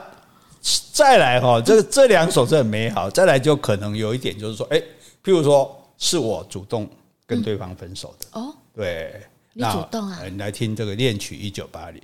[0.92, 3.10] 再来哈，这这两首是很美好。
[3.10, 4.78] 再来就可能有一点就是说，哎，
[5.24, 6.88] 譬如说是我主动
[7.26, 8.40] 跟对方分手的。
[8.40, 8.54] 哦。
[8.76, 9.20] 对。
[9.54, 10.20] 你主动啊！
[10.36, 12.00] 来听这个恋曲一九八零。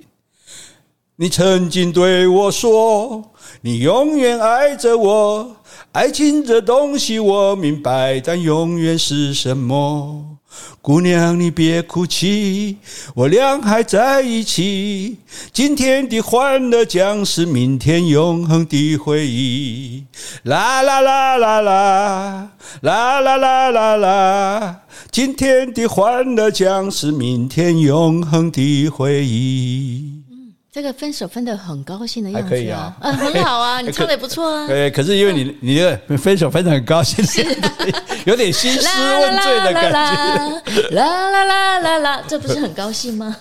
[1.17, 3.31] 你曾经对我说，
[3.61, 5.55] 你永远爱着我。
[5.93, 10.37] 爱情这东西我明白，但永远是什么？
[10.81, 12.77] 姑娘，你别哭泣，
[13.15, 15.17] 我俩还在一起。
[15.51, 20.05] 今天的欢乐将是明天永恒的回忆。
[20.43, 24.81] 啦啦啦啦啦，啦啦啦啦啦。
[25.11, 30.14] 今天的欢乐将是明天永恒的回忆。
[30.75, 34.67] 这个分手分得很高兴的样子，还可以啊，嗯，很好啊， 你唱的也不错啊。
[34.67, 37.41] 对，可是因为你你这个分手分得很高兴，是
[38.27, 38.85] 有点兴师
[39.21, 40.89] 问罪的感觉。
[40.89, 43.33] 啦啦啦啦啦，这不是很高兴吗？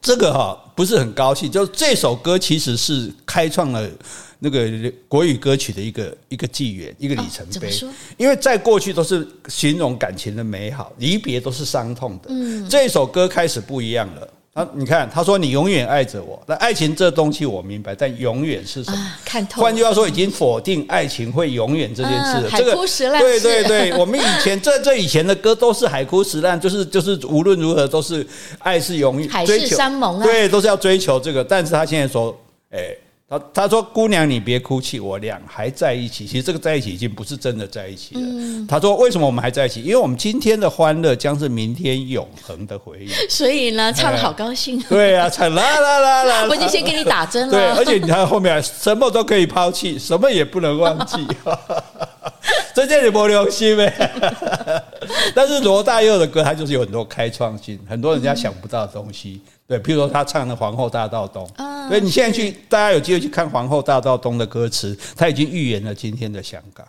[0.00, 3.90] 这个哈不是很高兴，就这首歌其实是开创了
[4.38, 4.70] 那个
[5.08, 7.68] 国语歌曲的一个一个纪元，一个里程碑。
[8.16, 12.28] 因为在过去都是形容感情的美好，离别都是伤痛的。
[12.28, 14.28] 嗯，这首歌开始不一样了。
[14.54, 18.96] 啊，你看，他说你永远爱着我，那爱情这东西我明白，但永远是什么？
[18.96, 19.60] 啊、看透。
[19.60, 22.48] 换句话说，已经否定爱情会永远这件事了。
[22.48, 22.72] 啊、这个
[23.18, 28.24] 对对对，我们以前这这以前的歌都是海枯石烂，就是就是无论如何都是
[28.60, 31.42] 爱是永远海誓山盟啊，对，都是要追求这个。
[31.42, 32.36] 但是他现在说，
[32.70, 36.26] 哎，他他说：“姑娘，你别哭泣，我俩还在一起。
[36.26, 38.20] 其实这个在一起已经不是真的在一起了。
[38.22, 39.82] 嗯”他说：“为什么我们还在一起？
[39.82, 44.78] 因为我们今天的欢乐将是明天永恒的回忆。”所以呢，唱的好高兴。
[44.90, 46.46] 对啊，唱啦啦啦啦！
[46.50, 47.52] 我已经先给你打针了。
[47.52, 51.26] 对，而且你看后面什么都可以抛弃，什么也不能忘记。
[52.74, 54.12] 这叫你没良心呗！
[55.34, 59.40] 但是罗大佑的歌，他就是有很多开创性，很多人家想不到的东西。
[59.74, 61.44] 对，譬如说他唱的《皇后大道东》，
[61.88, 66.86] 所以你现在去，大家有机会去看《皇后大道东》的歌词，他已经预言了今天的香港。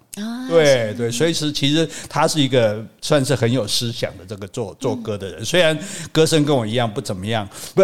[0.47, 5.77] 对对，所以是其实他是一个算是很有思想的这个做做歌的人，虽然
[6.11, 7.81] 歌声跟我一样不怎么样，不，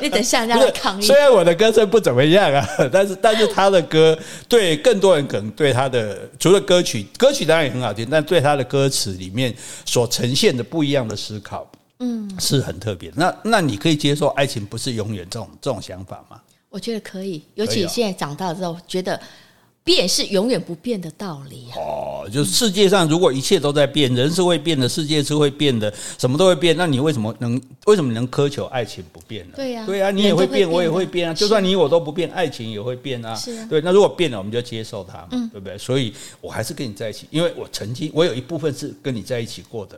[0.00, 1.04] 你等下让他抗议。
[1.04, 11.70] 虽然我的歌声不怎么样啊，但是但是他的歌对更多人可能对他的除了歌曲，歌曲当然也很好听，但对他的歌词里面所呈现的不一样的思考。
[12.00, 13.10] 嗯，是很特别。
[13.14, 16.40] 那那你可以接受爱情不是永远这种这种想法吗？
[16.68, 19.18] 我觉得可以，尤其现在长大之后，觉得
[19.82, 21.68] 变是永远不变的道理。
[21.74, 26.76] 哦，就是世界上如果一切都在变，人是会变的，世界是会变的，什么都会变。
[26.76, 29.54] 那你为什么能为什么能苛求爱情不变呢？
[29.56, 31.32] 对呀，对呀，你也会变，我也会变啊。
[31.32, 33.34] 就算你我都不变，爱情也会变啊。
[33.36, 33.80] 是啊，对。
[33.80, 35.78] 那如果变了，我们就接受它嘛，对不对？
[35.78, 39.96] 所以我还是跟你在一起，因为我曾经我有一部分是跟你在一起过的，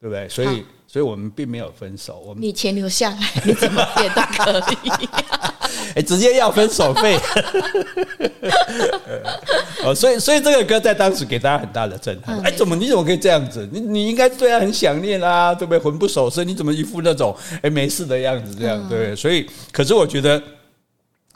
[0.00, 0.28] 对不对？
[0.28, 0.62] 所以。
[0.92, 4.20] 所以我们并没有分手，我们你钱留下来， 你怎么变都
[4.60, 4.90] 可以。
[5.94, 7.16] 哎，直接要分手费。
[9.84, 12.36] 哦，所以所以这个歌在当时给大家很大的震撼。
[12.40, 13.68] 哎，怎么你怎么可以这样子？
[13.72, 15.78] 你你应该对他很想念啊，对不对？
[15.78, 18.88] 魂不守舍，你怎么一副那种哎没事的样子这样？
[18.88, 20.42] 对，所以可是我觉得。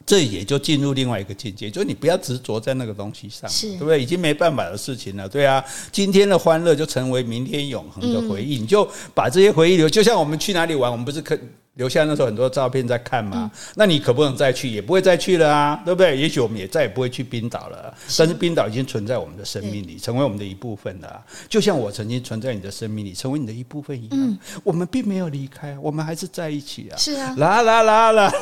[0.06, 4.02] 这也就进入另外一个境界，就是你不要执着在那个东西上，对不对？
[4.02, 5.64] 已经没办法的事情了，对啊。
[5.90, 9.88] 今天的欢乐就成为明天永恒的回忆，嗯、你就把这些回忆留。
[9.88, 11.38] 就像我们去哪里玩，我们不是可
[11.74, 13.50] 留下那时候很多照片在看嘛？
[13.52, 16.16] 嗯、那你可不能再去，也不会再去了啊，对不对？
[16.16, 21.20] 也许我们也再也不会去冰岛了，是但是冰岛已经存在我们的生命里，成为我们的一部分了。
[21.48, 24.10] 就像我曾经存在你的生命里，成为你的一部分一样。
[24.12, 26.96] 嗯、我们并没有离开，我们还是在一起啊。
[26.96, 28.32] 是啊，啦啦啦啦。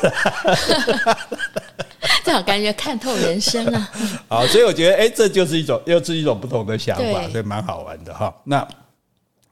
[2.23, 3.91] 这好感觉看透人生啊！
[4.29, 8.33] 好，所以我觉得，哎，这就是一种，又是一种不同的想法，所以蛮好玩的哈。
[8.45, 8.65] 那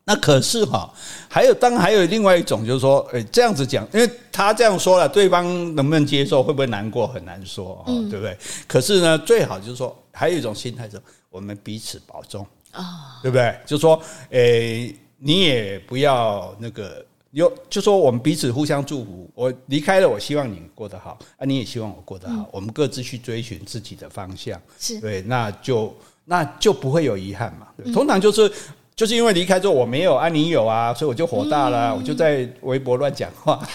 [0.04, 0.92] 那可是哈，
[1.30, 8.36] 还有当然还有另外一种，就是说，哎，这样子讲，因为他这样说了，对方能不能接受，会不会难过，很难说，嗯，对不对？
[8.68, 13.56] 可是呢，最好就是说，还有一种心态是，我们彼此保重啊，对不对？
[13.66, 17.06] 就是说，哎，你也不要那个。
[17.34, 19.30] 有，就说我们彼此互相祝福。
[19.34, 22.36] 我离开了，我希望你过得好啊，你也希望我过得好。
[22.36, 27.68] 嗯、我们各自去追寻自己的方向，是对，那就那就不会有遗憾嘛。
[27.78, 28.52] 对，通常就是。
[28.96, 33.68] 就是因为离开之后我没有啊，你有啊，所以我就火大了，啊，嗯、我就在微博乱讲话，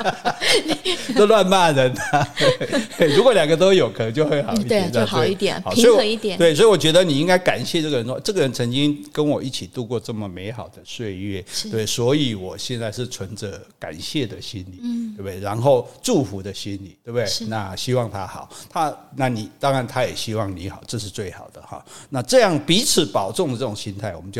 [1.16, 2.28] 都乱骂人，啊。
[3.16, 6.36] 如果两个都有，可能就会好一点，对，就好一点，平衡一点。
[6.36, 15.40] 对，所以我觉得你应该感谢这个人，说这个人曾经跟我一起度过这么美好的岁月，对，所以我现在是存着感谢的心理，嗯，对不对？
[15.40, 17.26] 然后祝福的心理，对不对？
[17.48, 21.82] 那希望他好，他那你当然他也希望你好，这是最好的哈。
[22.10, 24.39] 那这样彼此保重的这种心态，我们就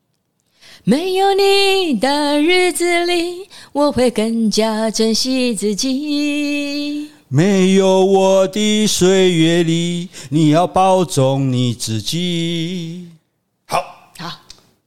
[0.83, 7.11] 没有你的日子里，我会更加珍惜自己。
[7.27, 13.07] 没有我的岁月里，你要保重你自己。
[13.67, 13.77] 好，
[14.17, 14.31] 好，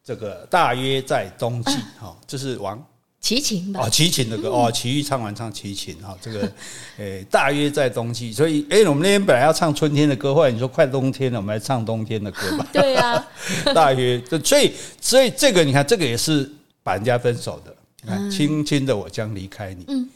[0.05, 2.85] 这个大约在冬季，好，这是王。
[3.25, 6.41] 齐秦吧，哦，齐秦的歌哦，齐豫唱完唱齐秦哈，这个
[7.01, 12.67] 诶、欸，大约在冬季，所以诶、欸，我们那天本来要唱春天的歌，后来你说快冬天了，我们来唱冬天的歌吧。
[12.71, 13.27] 对啊，
[13.75, 20.07] 大约，所以所以这个你看，这个也是把人家分手的，你看，轻轻的我将离开你，嗯，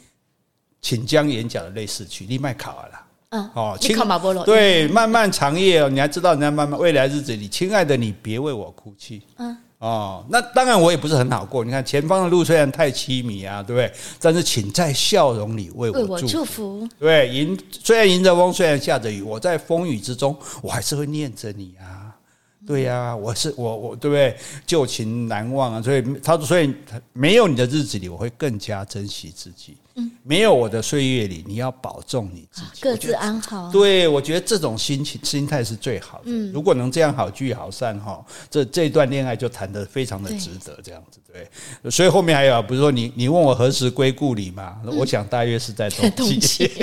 [0.83, 9.57] 请将眼角的泪拭去，你麦考啊啦，嗯，哦，你考马波罗，对，漫漫长夜哦，你还知道人家漫漫未来日子里，亲爱的你别为我哭泣，嗯。
[9.79, 11.65] 哦，那当然我也不是很好过。
[11.65, 13.93] 你看前方的路虽然太凄迷啊，对不对？
[14.21, 16.89] 但是请在笑容里为我祝福。
[16.99, 21.98] 对，迎虽然迎着风，虽然下着雨，我在风雨之中，我还是会念着你啊。
[22.69, 24.37] 对呀、啊，我是我我对不对？
[24.67, 26.75] 旧情难忘啊，所以他说，所以
[27.15, 29.75] 没有你的日子里，我会更加珍惜自己。
[29.95, 33.73] 嗯，没有我的岁月里，你要保重你自己，各自安好。
[33.73, 36.25] 对，我觉得这种心情心态是最好的。
[36.27, 40.79] 嗯，如果能这样好聚好散哈，这这段恋爱就谈得非常的值得。
[40.85, 44.77] 这样子对，所以后面还有，比如说你你问我何时归故里嘛？
[44.85, 46.71] 嗯、我想大约是在冬季。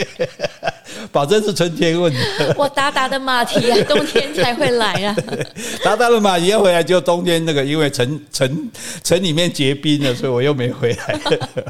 [1.16, 2.20] 保证是春天问的。
[2.60, 5.16] 我达达的马蹄啊，冬天才会来啊。
[5.82, 8.70] 达达的马蹄要回来就冬天那个，因为城城
[9.02, 11.20] 城里面结冰了，所以我又没回来。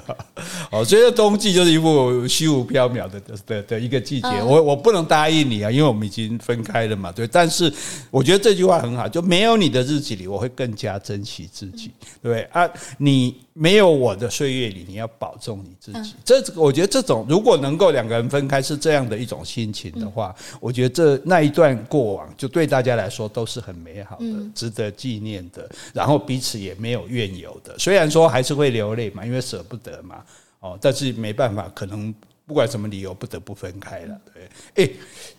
[0.71, 4.27] 哦，所以冬季就是一部虚无缥缈的的的一个季节。
[4.43, 7.11] 我我不能答应你啊，因为我们已经分开了嘛。
[7.11, 7.71] 对，但是
[8.09, 11.91] 我觉得这句话很好，就没有你的日子里，我会更加珍惜自己。
[12.23, 12.67] 对啊，
[12.97, 13.44] 你。
[13.57, 16.13] 没有我的岁月里，你要保重你自己。
[16.25, 25.69] 这我觉得这种如果能够两个人分开是这样的一种心情的话，我觉得这那一段过往就对大家来说都是很美好的、值得纪念的。
[25.93, 30.21] 然后彼此也没有怨尤的，虽然说还是会流泪嘛，因为舍不得嘛。
[30.59, 32.13] 哦，但是没办法，可能
[32.45, 34.19] 不管什么理由，不得不分开了。
[34.33, 34.95] 对，诶，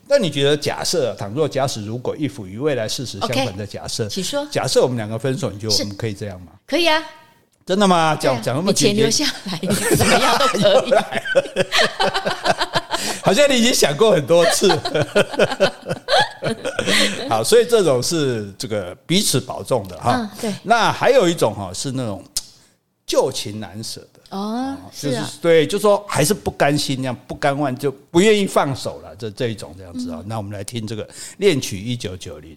[0.09, 4.47] 那你觉得假设倘若假使如果一夫与未来事实相反的假设，请说。
[4.51, 6.53] 假设我们两个分手，你觉得我们可以这样吗？
[6.67, 7.05] 可以啊。
[7.67, 8.14] 真的吗？
[8.14, 9.59] 讲讲那么钱留下来，
[9.97, 10.93] 怎么样都可以。
[13.23, 14.69] 好像你已经想过很多次。
[17.29, 20.12] 好，所以这种是这个彼此保重的哈。
[20.14, 20.55] 嗯，对。
[20.62, 22.23] 那还有一种哈是那种
[23.05, 30.23] 旧情难舍的哦，是啊，对，就说还是不甘心，那样不甘愿就不愿意放手了，这这一种这样子啊。
[30.27, 31.07] 那我们来听这个
[31.39, 32.57] 恋曲一九九零。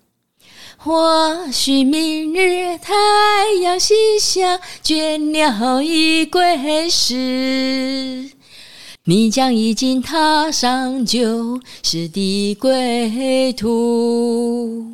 [0.83, 2.91] 或许明日太
[3.61, 8.31] 阳西下，倦鸟已归时，
[9.03, 14.87] 你将已经踏上旧时的归途。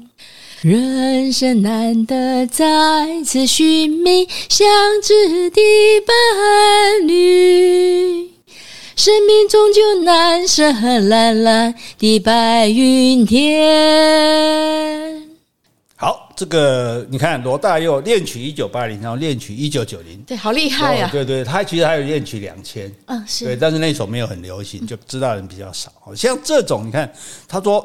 [0.62, 4.68] 人生难得再次寻觅相
[5.02, 5.62] 知的
[6.06, 8.30] 伴侣，
[8.98, 15.27] 生命终究难舍蓝蓝的白云天。
[16.00, 21.10] 好，这个你看罗大佑恋曲一九八零，然后恋曲一九九零，对，好厉害呀！
[21.12, 25.92] 对对，他其实还有恋曲两千，嗯，是对，但是那首没有很流行，就知道人比较少。
[26.16, 27.12] 像这种，你看
[27.48, 27.84] 他说，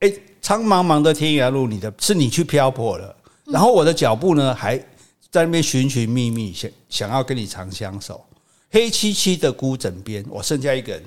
[0.00, 4.78] 哎，苍茫茫的天涯路，你的是你去漂泊了，然后我的脚步呢，还
[5.30, 8.24] 在那边寻寻觅觅，想想要跟你长相守。
[8.70, 11.02] 黑漆漆的孤枕边，我剩下一个人。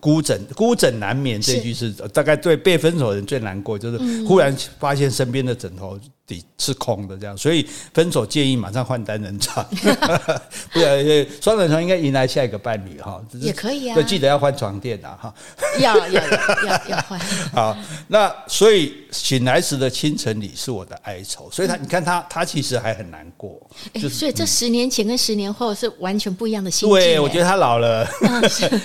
[0.00, 5.98] 孤枕孤枕难眠这句是大概对被分手的人最难过，就是忽然发现身边的枕头
[6.30, 9.66] 底是空的这样，所以分手建议马上换单人床，
[10.72, 15.34] 不然双人床应该迎来下一个伴侣哈，也可以啊，就记得要换床垫啊哈，
[15.80, 17.18] 要要要要换。
[17.52, 17.76] 好，
[18.06, 23.60] 那所以醒来时的清晨里是我的哀愁，所以他你看他他其实还很难过，
[23.94, 26.96] 就是所以这十年前跟十年后是完全不一样的心情。
[26.96, 28.06] 对，我觉得他老了，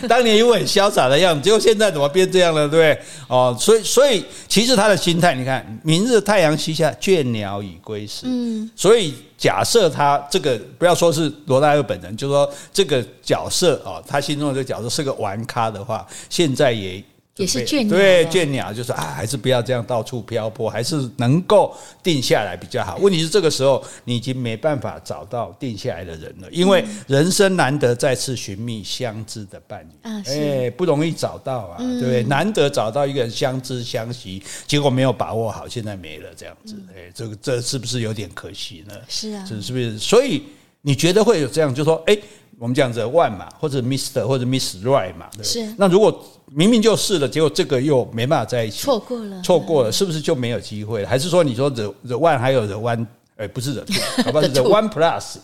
[0.09, 2.67] 当年因为很潇洒的样子，结果现在怎么变这样了？
[2.67, 2.99] 对不对？
[3.27, 8.25] 哦，所以所以其实他的心态，你看，明日太阳西下，倦鸟已归时。
[8.25, 17.03] 嗯，所以假设他这个不要说是罗大佑本人，就说这个角色啊，他心中的这个角色是个玩咖的话，现在也。
[17.37, 22.95] 也是倦鸟，对倦鸟，就是啊，还是不要这样到处漂泊，还是能够定下来比较好。
[22.97, 32.23] 问题是这个时候你已经没办法找到定下来的人了，因为人生难得再次寻觅相知的伴侣，哎、欸，不容易找到啊，对不对？
[32.23, 38.95] 难得找到一个人相知相惜，结果没有把握好，现在没了这样子，哎，这个这是不是有点可惜呢？
[39.09, 39.99] 是啊，是是不是？
[39.99, 40.41] 所以
[40.81, 42.17] 你觉得会有这样，就说哎。
[42.57, 45.75] 我们讲 The One 嘛，或者 Mr 或者 Miss Right 嘛，对，是。
[45.77, 51.09] 那如果明明就是了，结果这个又没办法在一起，错过了，错过了，是不是就没有机会了？
[51.09, 55.35] 还是说你说 The The One 还有 The One，哎，不是 The Two， 好吧，The One Plus，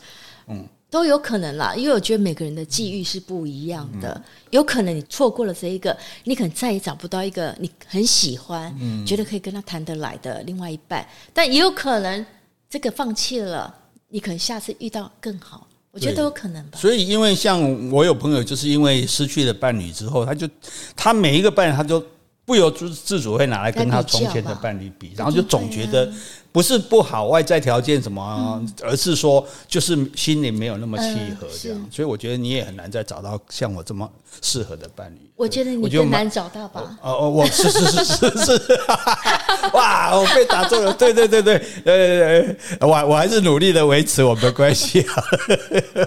[0.48, 1.76] 嗯，都有可能啦。
[1.76, 12.26] 因为我觉得每个人的际遇是不一样的，嗯、有可能你错过了这一个，你可能再也找不到一个你很喜欢、嗯、觉得可以跟他谈得来的另外一半，但也有可能
[12.70, 13.76] 这个放弃了，
[14.08, 15.68] 你可能下次遇到更好。
[15.92, 16.78] 我觉得都有可能吧。
[16.80, 20.48] 所以，因为像我有朋友，就是因为失去了伴侣之后，他就
[20.96, 22.04] 他每一个伴侣，他就
[22.46, 26.12] 不由自主会拿来跟他从前的伴侣比，然后就总觉得
[26.52, 31.88] 不是不好外在条件什么，而是说就是心里没有那么契合这样。
[31.90, 34.10] 所以我觉得你也很难再找到像我这么
[34.42, 35.32] 适合的伴侣。
[35.36, 36.98] 我觉得你更难找到吧？
[37.02, 38.80] 哦哦，我是是是是是，
[39.74, 40.94] 哇，我被打中了。
[40.94, 45.06] 对对对对，呃，我我还是努力的维持我们的关系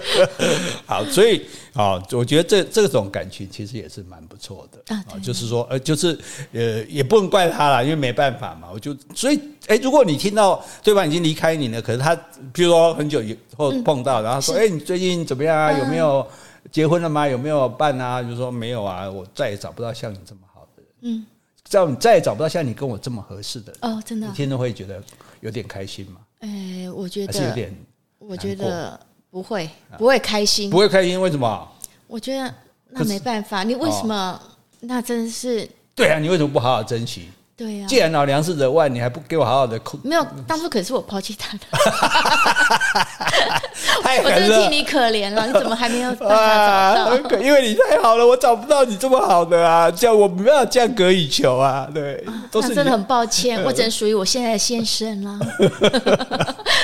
[0.85, 1.41] 好，所以。
[1.75, 6.17] 啊，我觉得这这种感情其实也是蛮不错的啊，就是说，呃，就是
[6.53, 8.69] 呃，也不能怪他啦，因为没办法嘛。
[8.73, 12.15] 我就所以，哎，如果你听到对方已经离开你了，可是他，
[12.53, 15.73] 比如说很久以后碰到，然后说，哎，你最近怎么样啊？
[15.77, 16.25] 有没有
[16.71, 17.27] 结婚了吗？
[17.27, 18.23] 有没有伴啊？
[18.23, 20.87] 就说没有啊，我再也找不到像你这么好的人。
[21.01, 21.25] 嗯，
[21.65, 23.91] 这样你再也找不到像你跟我这么合适的人。
[23.91, 25.03] 哦，真的，你听着会觉得
[25.41, 26.21] 有点开心吗？
[26.39, 27.75] 哎，我觉得还是有点，
[28.17, 28.97] 我觉得。
[29.35, 31.67] 不会，不会开心，不会开心，为什么？
[32.07, 32.55] 我觉得
[32.91, 34.39] 那没办法，你为什么？
[34.79, 37.29] 那真的是对啊，你为什么不好好珍惜？
[37.57, 39.97] 对呀，既然老娘是人外，你还不给我好好的哭？
[40.03, 41.63] 没有，当初可是我抛弃他的，
[44.03, 47.39] 太狠了，我真的替你可怜了，你怎么还没有办法找到？
[47.39, 55.39] 因为你太好了，我找不到你这么好的啊，叫我没办法降格以求啊，对，都是真的很抱歉， 我只能属于我现在的先生了。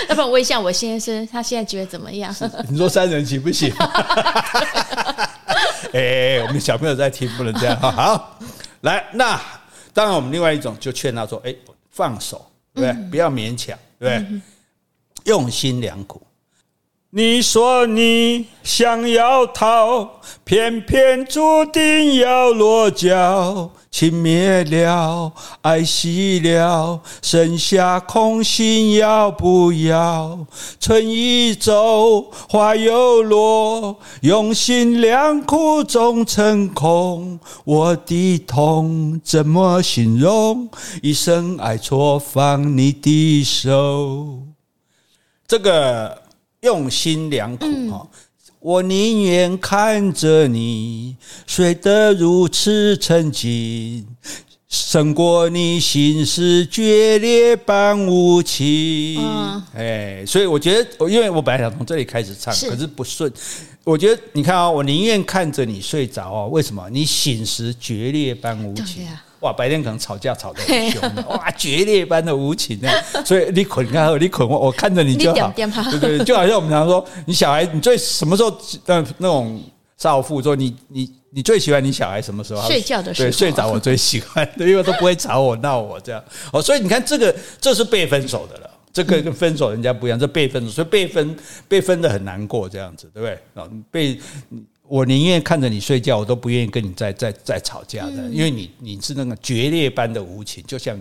[0.08, 2.34] 要不然问一下我先生，他现在觉得怎么样？
[2.70, 3.70] 你说三人行不行？
[5.94, 7.78] 哎，我们小朋友在听，不能这样。
[7.82, 8.38] 好，
[8.82, 9.38] 来，那
[9.94, 11.54] 当然，我们另外一种就劝他说：“哎，
[11.89, 13.10] 放手，对不对？
[13.10, 14.42] 不要勉强，对不对？
[15.26, 16.22] 用心良苦。”
[17.14, 23.72] 你说你想要逃，偏偏注定要落脚。
[23.91, 30.47] 情灭了，爱熄了，剩下空心要不要？
[30.80, 37.38] 春已走，花又落，用心良苦终成空。
[37.66, 40.70] 我的痛怎么形容？
[41.01, 44.43] 一生爱错放你的手。
[45.45, 46.21] 这个
[46.62, 48.07] 用心良苦哈。
[48.12, 48.20] 嗯
[48.59, 51.16] 我宁愿看着你
[51.47, 54.05] 睡得如此沉静，
[54.70, 59.20] 胜过你心事决裂般无情。
[59.74, 63.34] 哎，所以我觉得，因为我本来想从这里开始唱，可是不顺。
[63.84, 66.88] 我觉得你看啊，我宁愿看着你睡着哦，为什么？
[66.91, 69.07] 你醒时决裂般无情。
[69.42, 72.94] 哇，白天可能吵架吵得很凶，哇，决裂般的无情啊！
[73.26, 75.52] 所以你捆开后，你捆我，我看着你就好，
[76.00, 79.60] 对对，就好像我们常说，你小孩，你最什么时候那那种
[79.98, 82.62] 少妇说你你你最喜欢你小孩什么时候？
[82.68, 86.24] 睡觉的时候，对，睡着我最喜欢，因为都不会吵我闹我这样。
[86.54, 91.36] 哦，所以你看这个这是被分手的了，这个跟分手人家不一样，这被分手，所以被分
[91.68, 93.64] 被分的很难过这样子，对不对？
[93.64, 94.20] 啊，被。
[94.92, 101.00] 我宁愿看着你睡觉，我都不愿意跟你再再再吵架的，因为你你是那个决裂般的无情，就像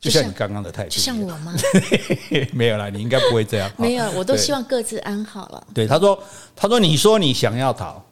[0.00, 1.54] 就像你刚刚的态度，就像我吗？
[2.52, 3.70] 没有啦，你应该不会这样。
[3.76, 5.66] 没有，我都希望各自安好了。
[5.72, 6.20] 对，他说，
[6.56, 8.04] 他说，你说你想要逃。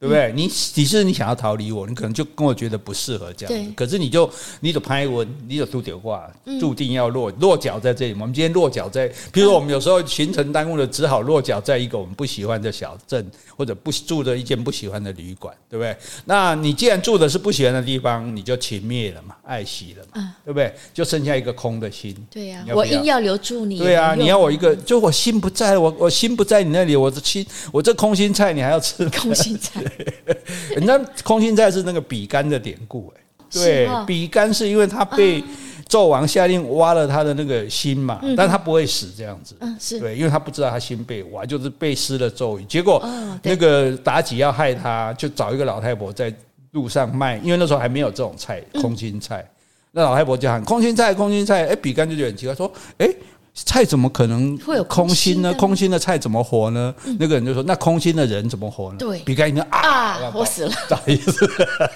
[0.00, 0.32] 对不对？
[0.34, 3.72] 你其实你想要逃离我，你可能就跟我觉得不适合这样子。
[3.76, 4.28] 可是你就
[4.60, 6.26] 你的拍文，你的都丢挂，
[6.58, 8.14] 注定要落落脚在这里。
[8.14, 15.94] 我们今天落脚在，比如说我们有时候行程耽误了，只好落脚在一个我们不喜欢的小镇，或者不住的一间不喜欢的旅馆，对不对？
[16.24, 20.74] 那你既然住的是不喜欢的地方，你就情灭了嘛，爱惜了嘛，对不对？
[20.94, 22.16] 就剩下一个空的心。
[22.30, 23.78] 对呀，我硬要留住你。
[23.78, 29.84] 对啊，你要我一个，就我心不在我，我心不在你那里，我的心，我这空心菜你还要吃空心菜。
[30.76, 33.20] 人家空心菜是那个比干的典故，哎，
[33.50, 35.42] 对，比干是因为他被
[35.88, 39.98] 纣王下令挖了他的那个心嘛，但他不会死这样子，嗯，是。
[39.98, 43.02] 对，因为他不知道他心被挖，就是被施了咒语，结果
[43.42, 46.32] 那个妲己要害他，就找一个老太婆在
[46.72, 49.44] 路上卖，因为那时候还没有这种菜，空心菜，
[49.92, 53.08] 那老太婆就喊空心菜，空心菜，哎，比干就觉得很奇怪，说，哎。
[53.52, 55.52] 菜怎么可能会有空心呢？
[55.54, 56.94] 空心的菜怎么活呢？
[57.18, 61.44] 那个人就说：“那空心的人怎么活呢？”对，比干一听啊，我死了，不好意思。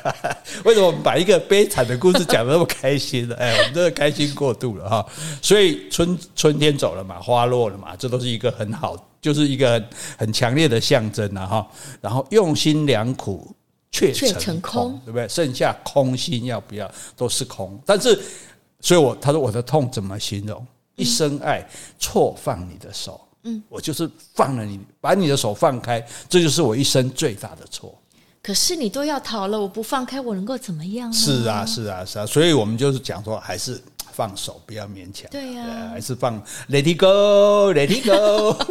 [0.65, 3.37] 为什么我们把一个悲惨的故事讲的那么开心呢？
[3.37, 5.07] 哎，我们真的开心过度了哈。
[5.41, 9.83] 所以春春天走了嘛，花落了嘛，这都是一个很好，就是一个
[10.19, 11.67] 很强烈的象征了哈。
[12.01, 13.55] 然后用心良苦
[13.93, 15.27] 却成空，对不对？
[15.29, 17.81] 剩下空心要不要都是空。
[17.87, 18.21] 但是，
[18.81, 20.67] 所以我他说我的痛怎么形容？
[20.97, 21.67] 一生爱
[21.99, 27.97] 错放你的手，嗯，我就是放了你，把你的手放开，这就是我一生最大的错。
[28.43, 31.17] 可是你都要逃了，我不放开，我能够怎么样呢？
[31.17, 33.81] 是啊，是啊，是啊，所以我们就是讲说，还是
[34.15, 35.29] 放手，不要勉强。
[35.31, 36.41] 对呀，还是放
[36.71, 38.55] ，Let it go，Let it go。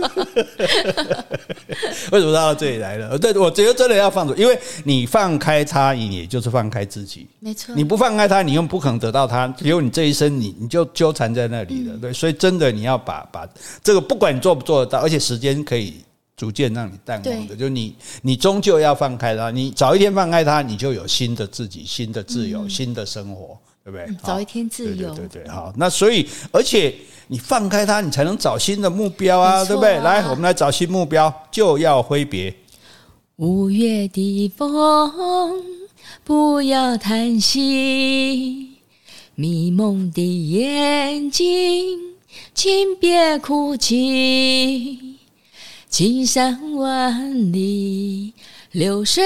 [2.11, 3.19] 为什么到这里来了？
[3.19, 7.27] 对，我觉得真的要放手，因为你放开他，你也就是放开自己。
[7.39, 9.45] 没错，你不放开他，你又不可能得到他。
[9.49, 11.97] 只有你这一生你，你你就纠缠在那里了。
[11.97, 13.45] 对，所以真的你要把把
[13.83, 15.95] 这个，不管你做不做得到，而且时间可以
[16.37, 19.51] 逐渐让你淡忘的，就你你终究要放开他。
[19.51, 23.57] 你早一天放开他，你就有新的自己、新的自由、新的生活。
[23.83, 24.07] 对不对？
[24.23, 25.73] 早一天自由，对对对，好。
[25.75, 26.95] 那所以，而且
[27.27, 29.99] 你放开它，你才能找新的目标啊，啊对不对？
[29.99, 32.53] 来，我们来找新目标，就要挥别。
[33.37, 35.63] 五月的风，
[36.23, 37.59] 不要叹息；
[39.35, 41.99] 迷蒙的眼睛，
[42.53, 45.17] 请别哭泣。
[45.89, 48.33] 青山万里，
[48.71, 49.23] 流水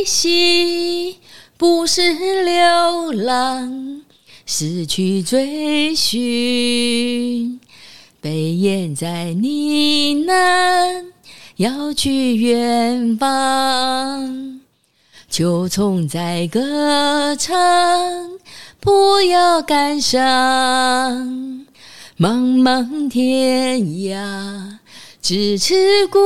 [0.00, 1.16] 依稀。
[1.62, 4.02] 不是流浪，
[4.44, 7.60] 是去追寻。
[8.20, 11.04] 北雁在呢喃，
[11.58, 14.60] 要去远方。
[15.30, 17.54] 秋虫在歌唱，
[18.80, 20.20] 不要感伤。
[22.18, 24.78] 茫茫天涯，
[25.22, 26.18] 咫尺故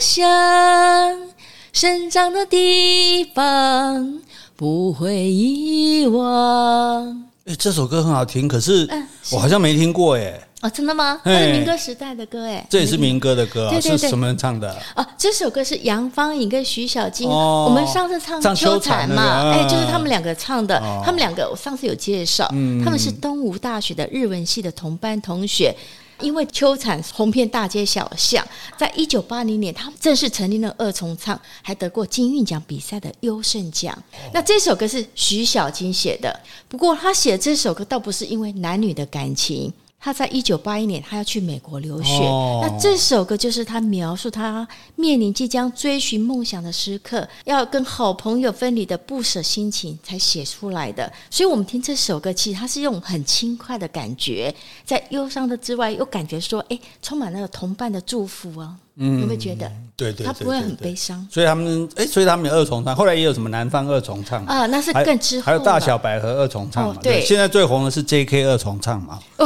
[0.00, 1.30] 乡，
[1.72, 4.18] 生长的地方。
[4.56, 7.24] 不会遗忘。
[7.44, 8.88] 哎，这首歌很好听，可是
[9.32, 10.40] 我好像没听过哎。
[10.62, 11.20] 哦，真的吗？
[11.24, 12.64] 这是民歌时代的歌哎。
[12.70, 14.74] 这也是民歌的歌啊，是什么人唱的？
[14.94, 17.28] 哦，这首歌是杨芳颖跟徐小菁。
[17.28, 20.80] 我们上次唱《秋蝉》嘛，哎，就是他们两个唱的。
[21.04, 22.46] 他们两个我上次有介绍，
[22.82, 25.74] 他们是东吴大学的日文系的同班同学。
[26.20, 28.46] 因为秋蝉红遍大街小巷，
[28.76, 33.96] 在一九八零年，他们正式成立了二重唱，还得过金韵奖比赛的优胜奖。
[34.32, 39.72] 那这首歌是徐小菁写的，不过他写这首歌倒不是因为男女的感情。
[40.04, 42.12] 他在一九八一年，他要去美国留学。
[42.26, 51.10] 哦、那这首歌就是他描述他面临即将追寻梦想的时刻，要跟好朋友分离的不舍心情才写出来的。
[51.30, 58.76] 所以，我们听这首歌，其实他是用很轻快的感觉，在忧伤的之外，又感觉说，哎，充满那个同伴的祝福啊。
[58.96, 59.70] 嗯，有没有觉得？
[59.96, 61.26] 对对，他不会很悲伤。
[61.30, 65.44] 所以他们，哎，所以他们有二重唱，后来也有什么南方二重唱啊，那是更之后。
[65.46, 67.00] 还有大小百合二重唱嘛？
[67.02, 68.44] 对，现在最红的是 J.K.
[68.44, 69.18] 二重唱嘛？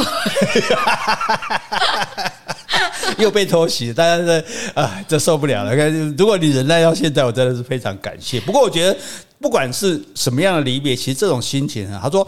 [3.17, 4.43] 又被偷袭，大家这
[4.79, 5.75] 啊，这受不了了。
[6.17, 8.39] 如果你忍耐到现在，我真的是非常感谢。
[8.41, 8.95] 不过我觉得，
[9.39, 12.27] 不管是什么样的离别，其实这种心情啊，他说。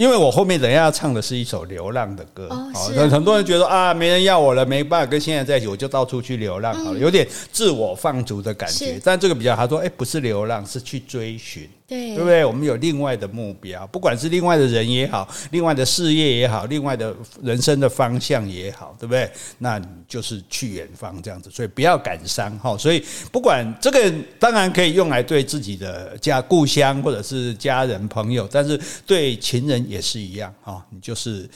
[0.00, 8.98] 因为我后面等一下要唱的是一首流浪的歌，好，很多人觉得啊，没人要我了，没办法跟现在在一起，我就到处去流浪好了，有点自我放逐的感觉。
[9.04, 11.68] 但这个比较，他说，哎，不是流浪，是去追寻。
[11.90, 12.44] 对，对不对？
[12.44, 17.12] 我们有另外的目标，不管是另外的人也好，另外的事业也好，另外的
[17.42, 19.28] 人生的方向也好，对不对？
[19.58, 22.78] 那你就是去远方这样子，所以不要感伤哈。
[22.78, 30.86] 所以不管这个，当然可以用来对自己的家故乡或者是家人朋友，但是对情人也是一样哈。
[30.90, 31.50] 你就是。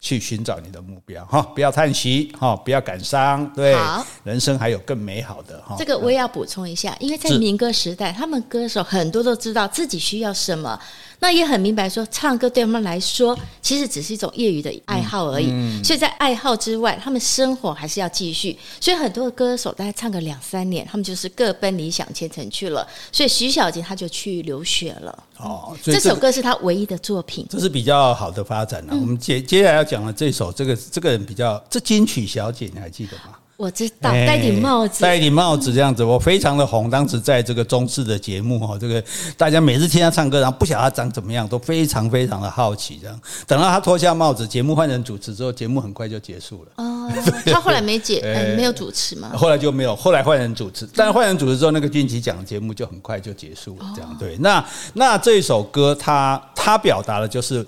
[0.00, 3.76] 去寻找你的目标哈，不要叹息哈，不要感伤，对，
[4.24, 5.76] 人生还有更美好的哈。
[5.78, 10.80] 这个我也要补充一下，因为在民歌时代，他们歌手很多都知道自己需要什么。
[11.20, 15.46] 那也很明白，说唱歌对他们来说，其实只是一种业余的爱好而已。
[15.50, 18.58] 嗯嗯、所以在爱好之外，他们生活还是要继续。
[18.80, 22.86] 所以很多的歌手大概唱个两三年，他们就是各奔理想前程去了。
[23.12, 25.24] 所以徐小杰他就去留学了。
[25.36, 28.96] 哦，这，这首歌是他唯一的作品，这是比较好的发展了、啊。
[28.96, 33.36] 嗯、我们接接下来要讲的这首，这个这个人比较，这金曲小姐你还记得吗？
[33.60, 36.88] 我知道，戴顶帽子，戴顶帽子这样子，我非常的红。
[36.88, 39.04] 当时在这个中视的节目哈，这个
[39.36, 42.98] 大家每次听他唱歌，然后不晓得他长怎么样，都非常非常的好奇。
[43.02, 46.70] 这样，等到他脱下帽子，节目换人主持之后，节目很快就结束了。
[46.76, 47.12] 哦，
[47.44, 48.22] 他后来没解，
[48.56, 49.30] 没有主持吗？
[49.36, 53.92] 后来就没有，后来换人主持，但是换人主持之后，那个金曲奖节目就很快就结束了。
[53.94, 57.64] 这样对，那那这首歌，他他表达的就是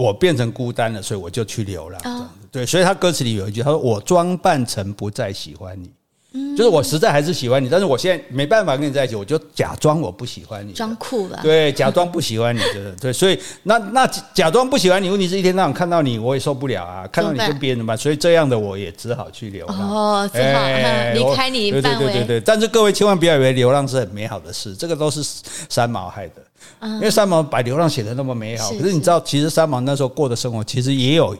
[0.00, 2.00] 我变成孤单了，所以我就去流浪。
[2.04, 5.88] 哦对，所以他歌词里有一句，他说：“我装扮成不再喜欢你，
[6.32, 11.38] 嗯、就是我实在还是喜欢你，但是我现在没办法跟你在一起，我就假装我不喜欢你，装酷了。
[11.44, 13.12] 对，假装不喜欢你，真的对。
[13.12, 17.96] 所以那那假装不喜欢你，问题是一天到晚看到你，我也受不了啊，看到你跟别人怎么办？
[17.96, 20.66] 所以这样的我也只好去流浪，哦，只好
[21.14, 22.06] 离开你范围。
[22.06, 25.22] 对对对对，但是各位千万不要以为流浪是很美好的事，这个都是
[25.68, 26.42] 三毛害的，
[26.82, 31.36] 因为三毛把流浪写的那么美好，可是你知道，其实三毛那时候过的生活其实也有。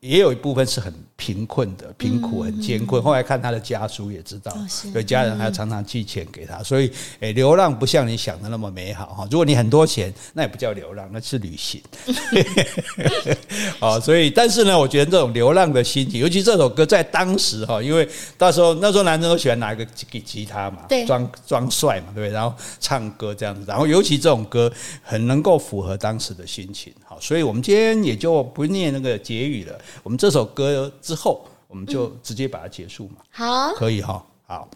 [0.00, 3.02] 也有一部分是很贫困的，贫苦很艰困。
[3.02, 4.56] 后来看他的家书也知道，
[4.94, 6.62] 有家人还常常寄钱给他。
[6.62, 9.28] 所以，诶，流浪不像你想的那么美好哈。
[9.28, 11.82] 如果你很多钱，那也不叫流浪，那是旅行。
[13.80, 18.08] 哦，所以，但是呢，我觉得这种流浪的心情，尤其这首歌在当时哈，因为
[18.38, 22.32] 到时候那时候男生都喜欢拿一个吉吉他嘛，对，装装帅嘛，对不对？
[22.32, 26.92] 然后唱歌这样子，然后尤其这种歌很能够符合当时的心情。
[27.04, 29.76] 好，所以我们今天也就不念那个结语了。
[30.04, 30.90] 我们这首歌。
[31.08, 33.16] 之后，我们就直接把它结束嘛。
[33.30, 34.22] 好，可以哈。
[34.46, 34.68] 好。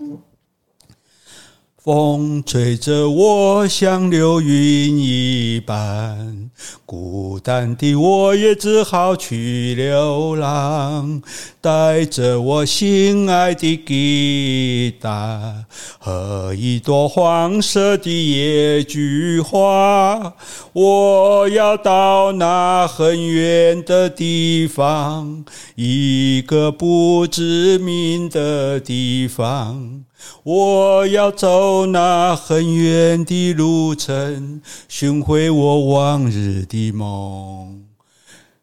[1.85, 6.49] 风吹着我像流云一般，
[6.87, 11.21] 孤单的我也只好去流浪，
[11.61, 15.65] 带着我心爱的吉他
[15.99, 20.35] 和一朵黄色的野菊花，
[20.73, 30.05] 我要到那很远的地方，一个不知名的地方。
[30.43, 37.83] 我要走那很远的路程，寻回我往日的梦。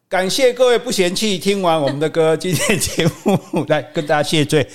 [0.08, 3.38] 感谢各位不嫌弃听完我们的歌，今天节目
[3.68, 4.68] 来跟大家谢罪。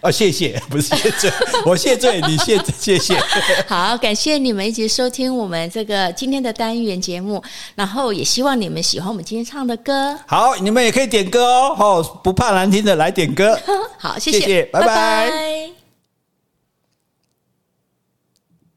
[0.00, 1.28] 啊， 谢谢，不是谢罪，
[1.66, 3.18] 我谢罪，你谢谢谢。
[3.66, 7.42] 好，感谢你们一直收听我们这个今天的单元节目，
[7.74, 10.16] 然后也希望你们喜欢我们今天唱的歌。
[10.28, 11.44] 好，你们也可以点歌
[11.76, 13.58] 哦，不怕难听的来点歌。
[13.98, 14.86] 好，谢谢，谢谢，拜拜。
[14.86, 15.77] 拜拜。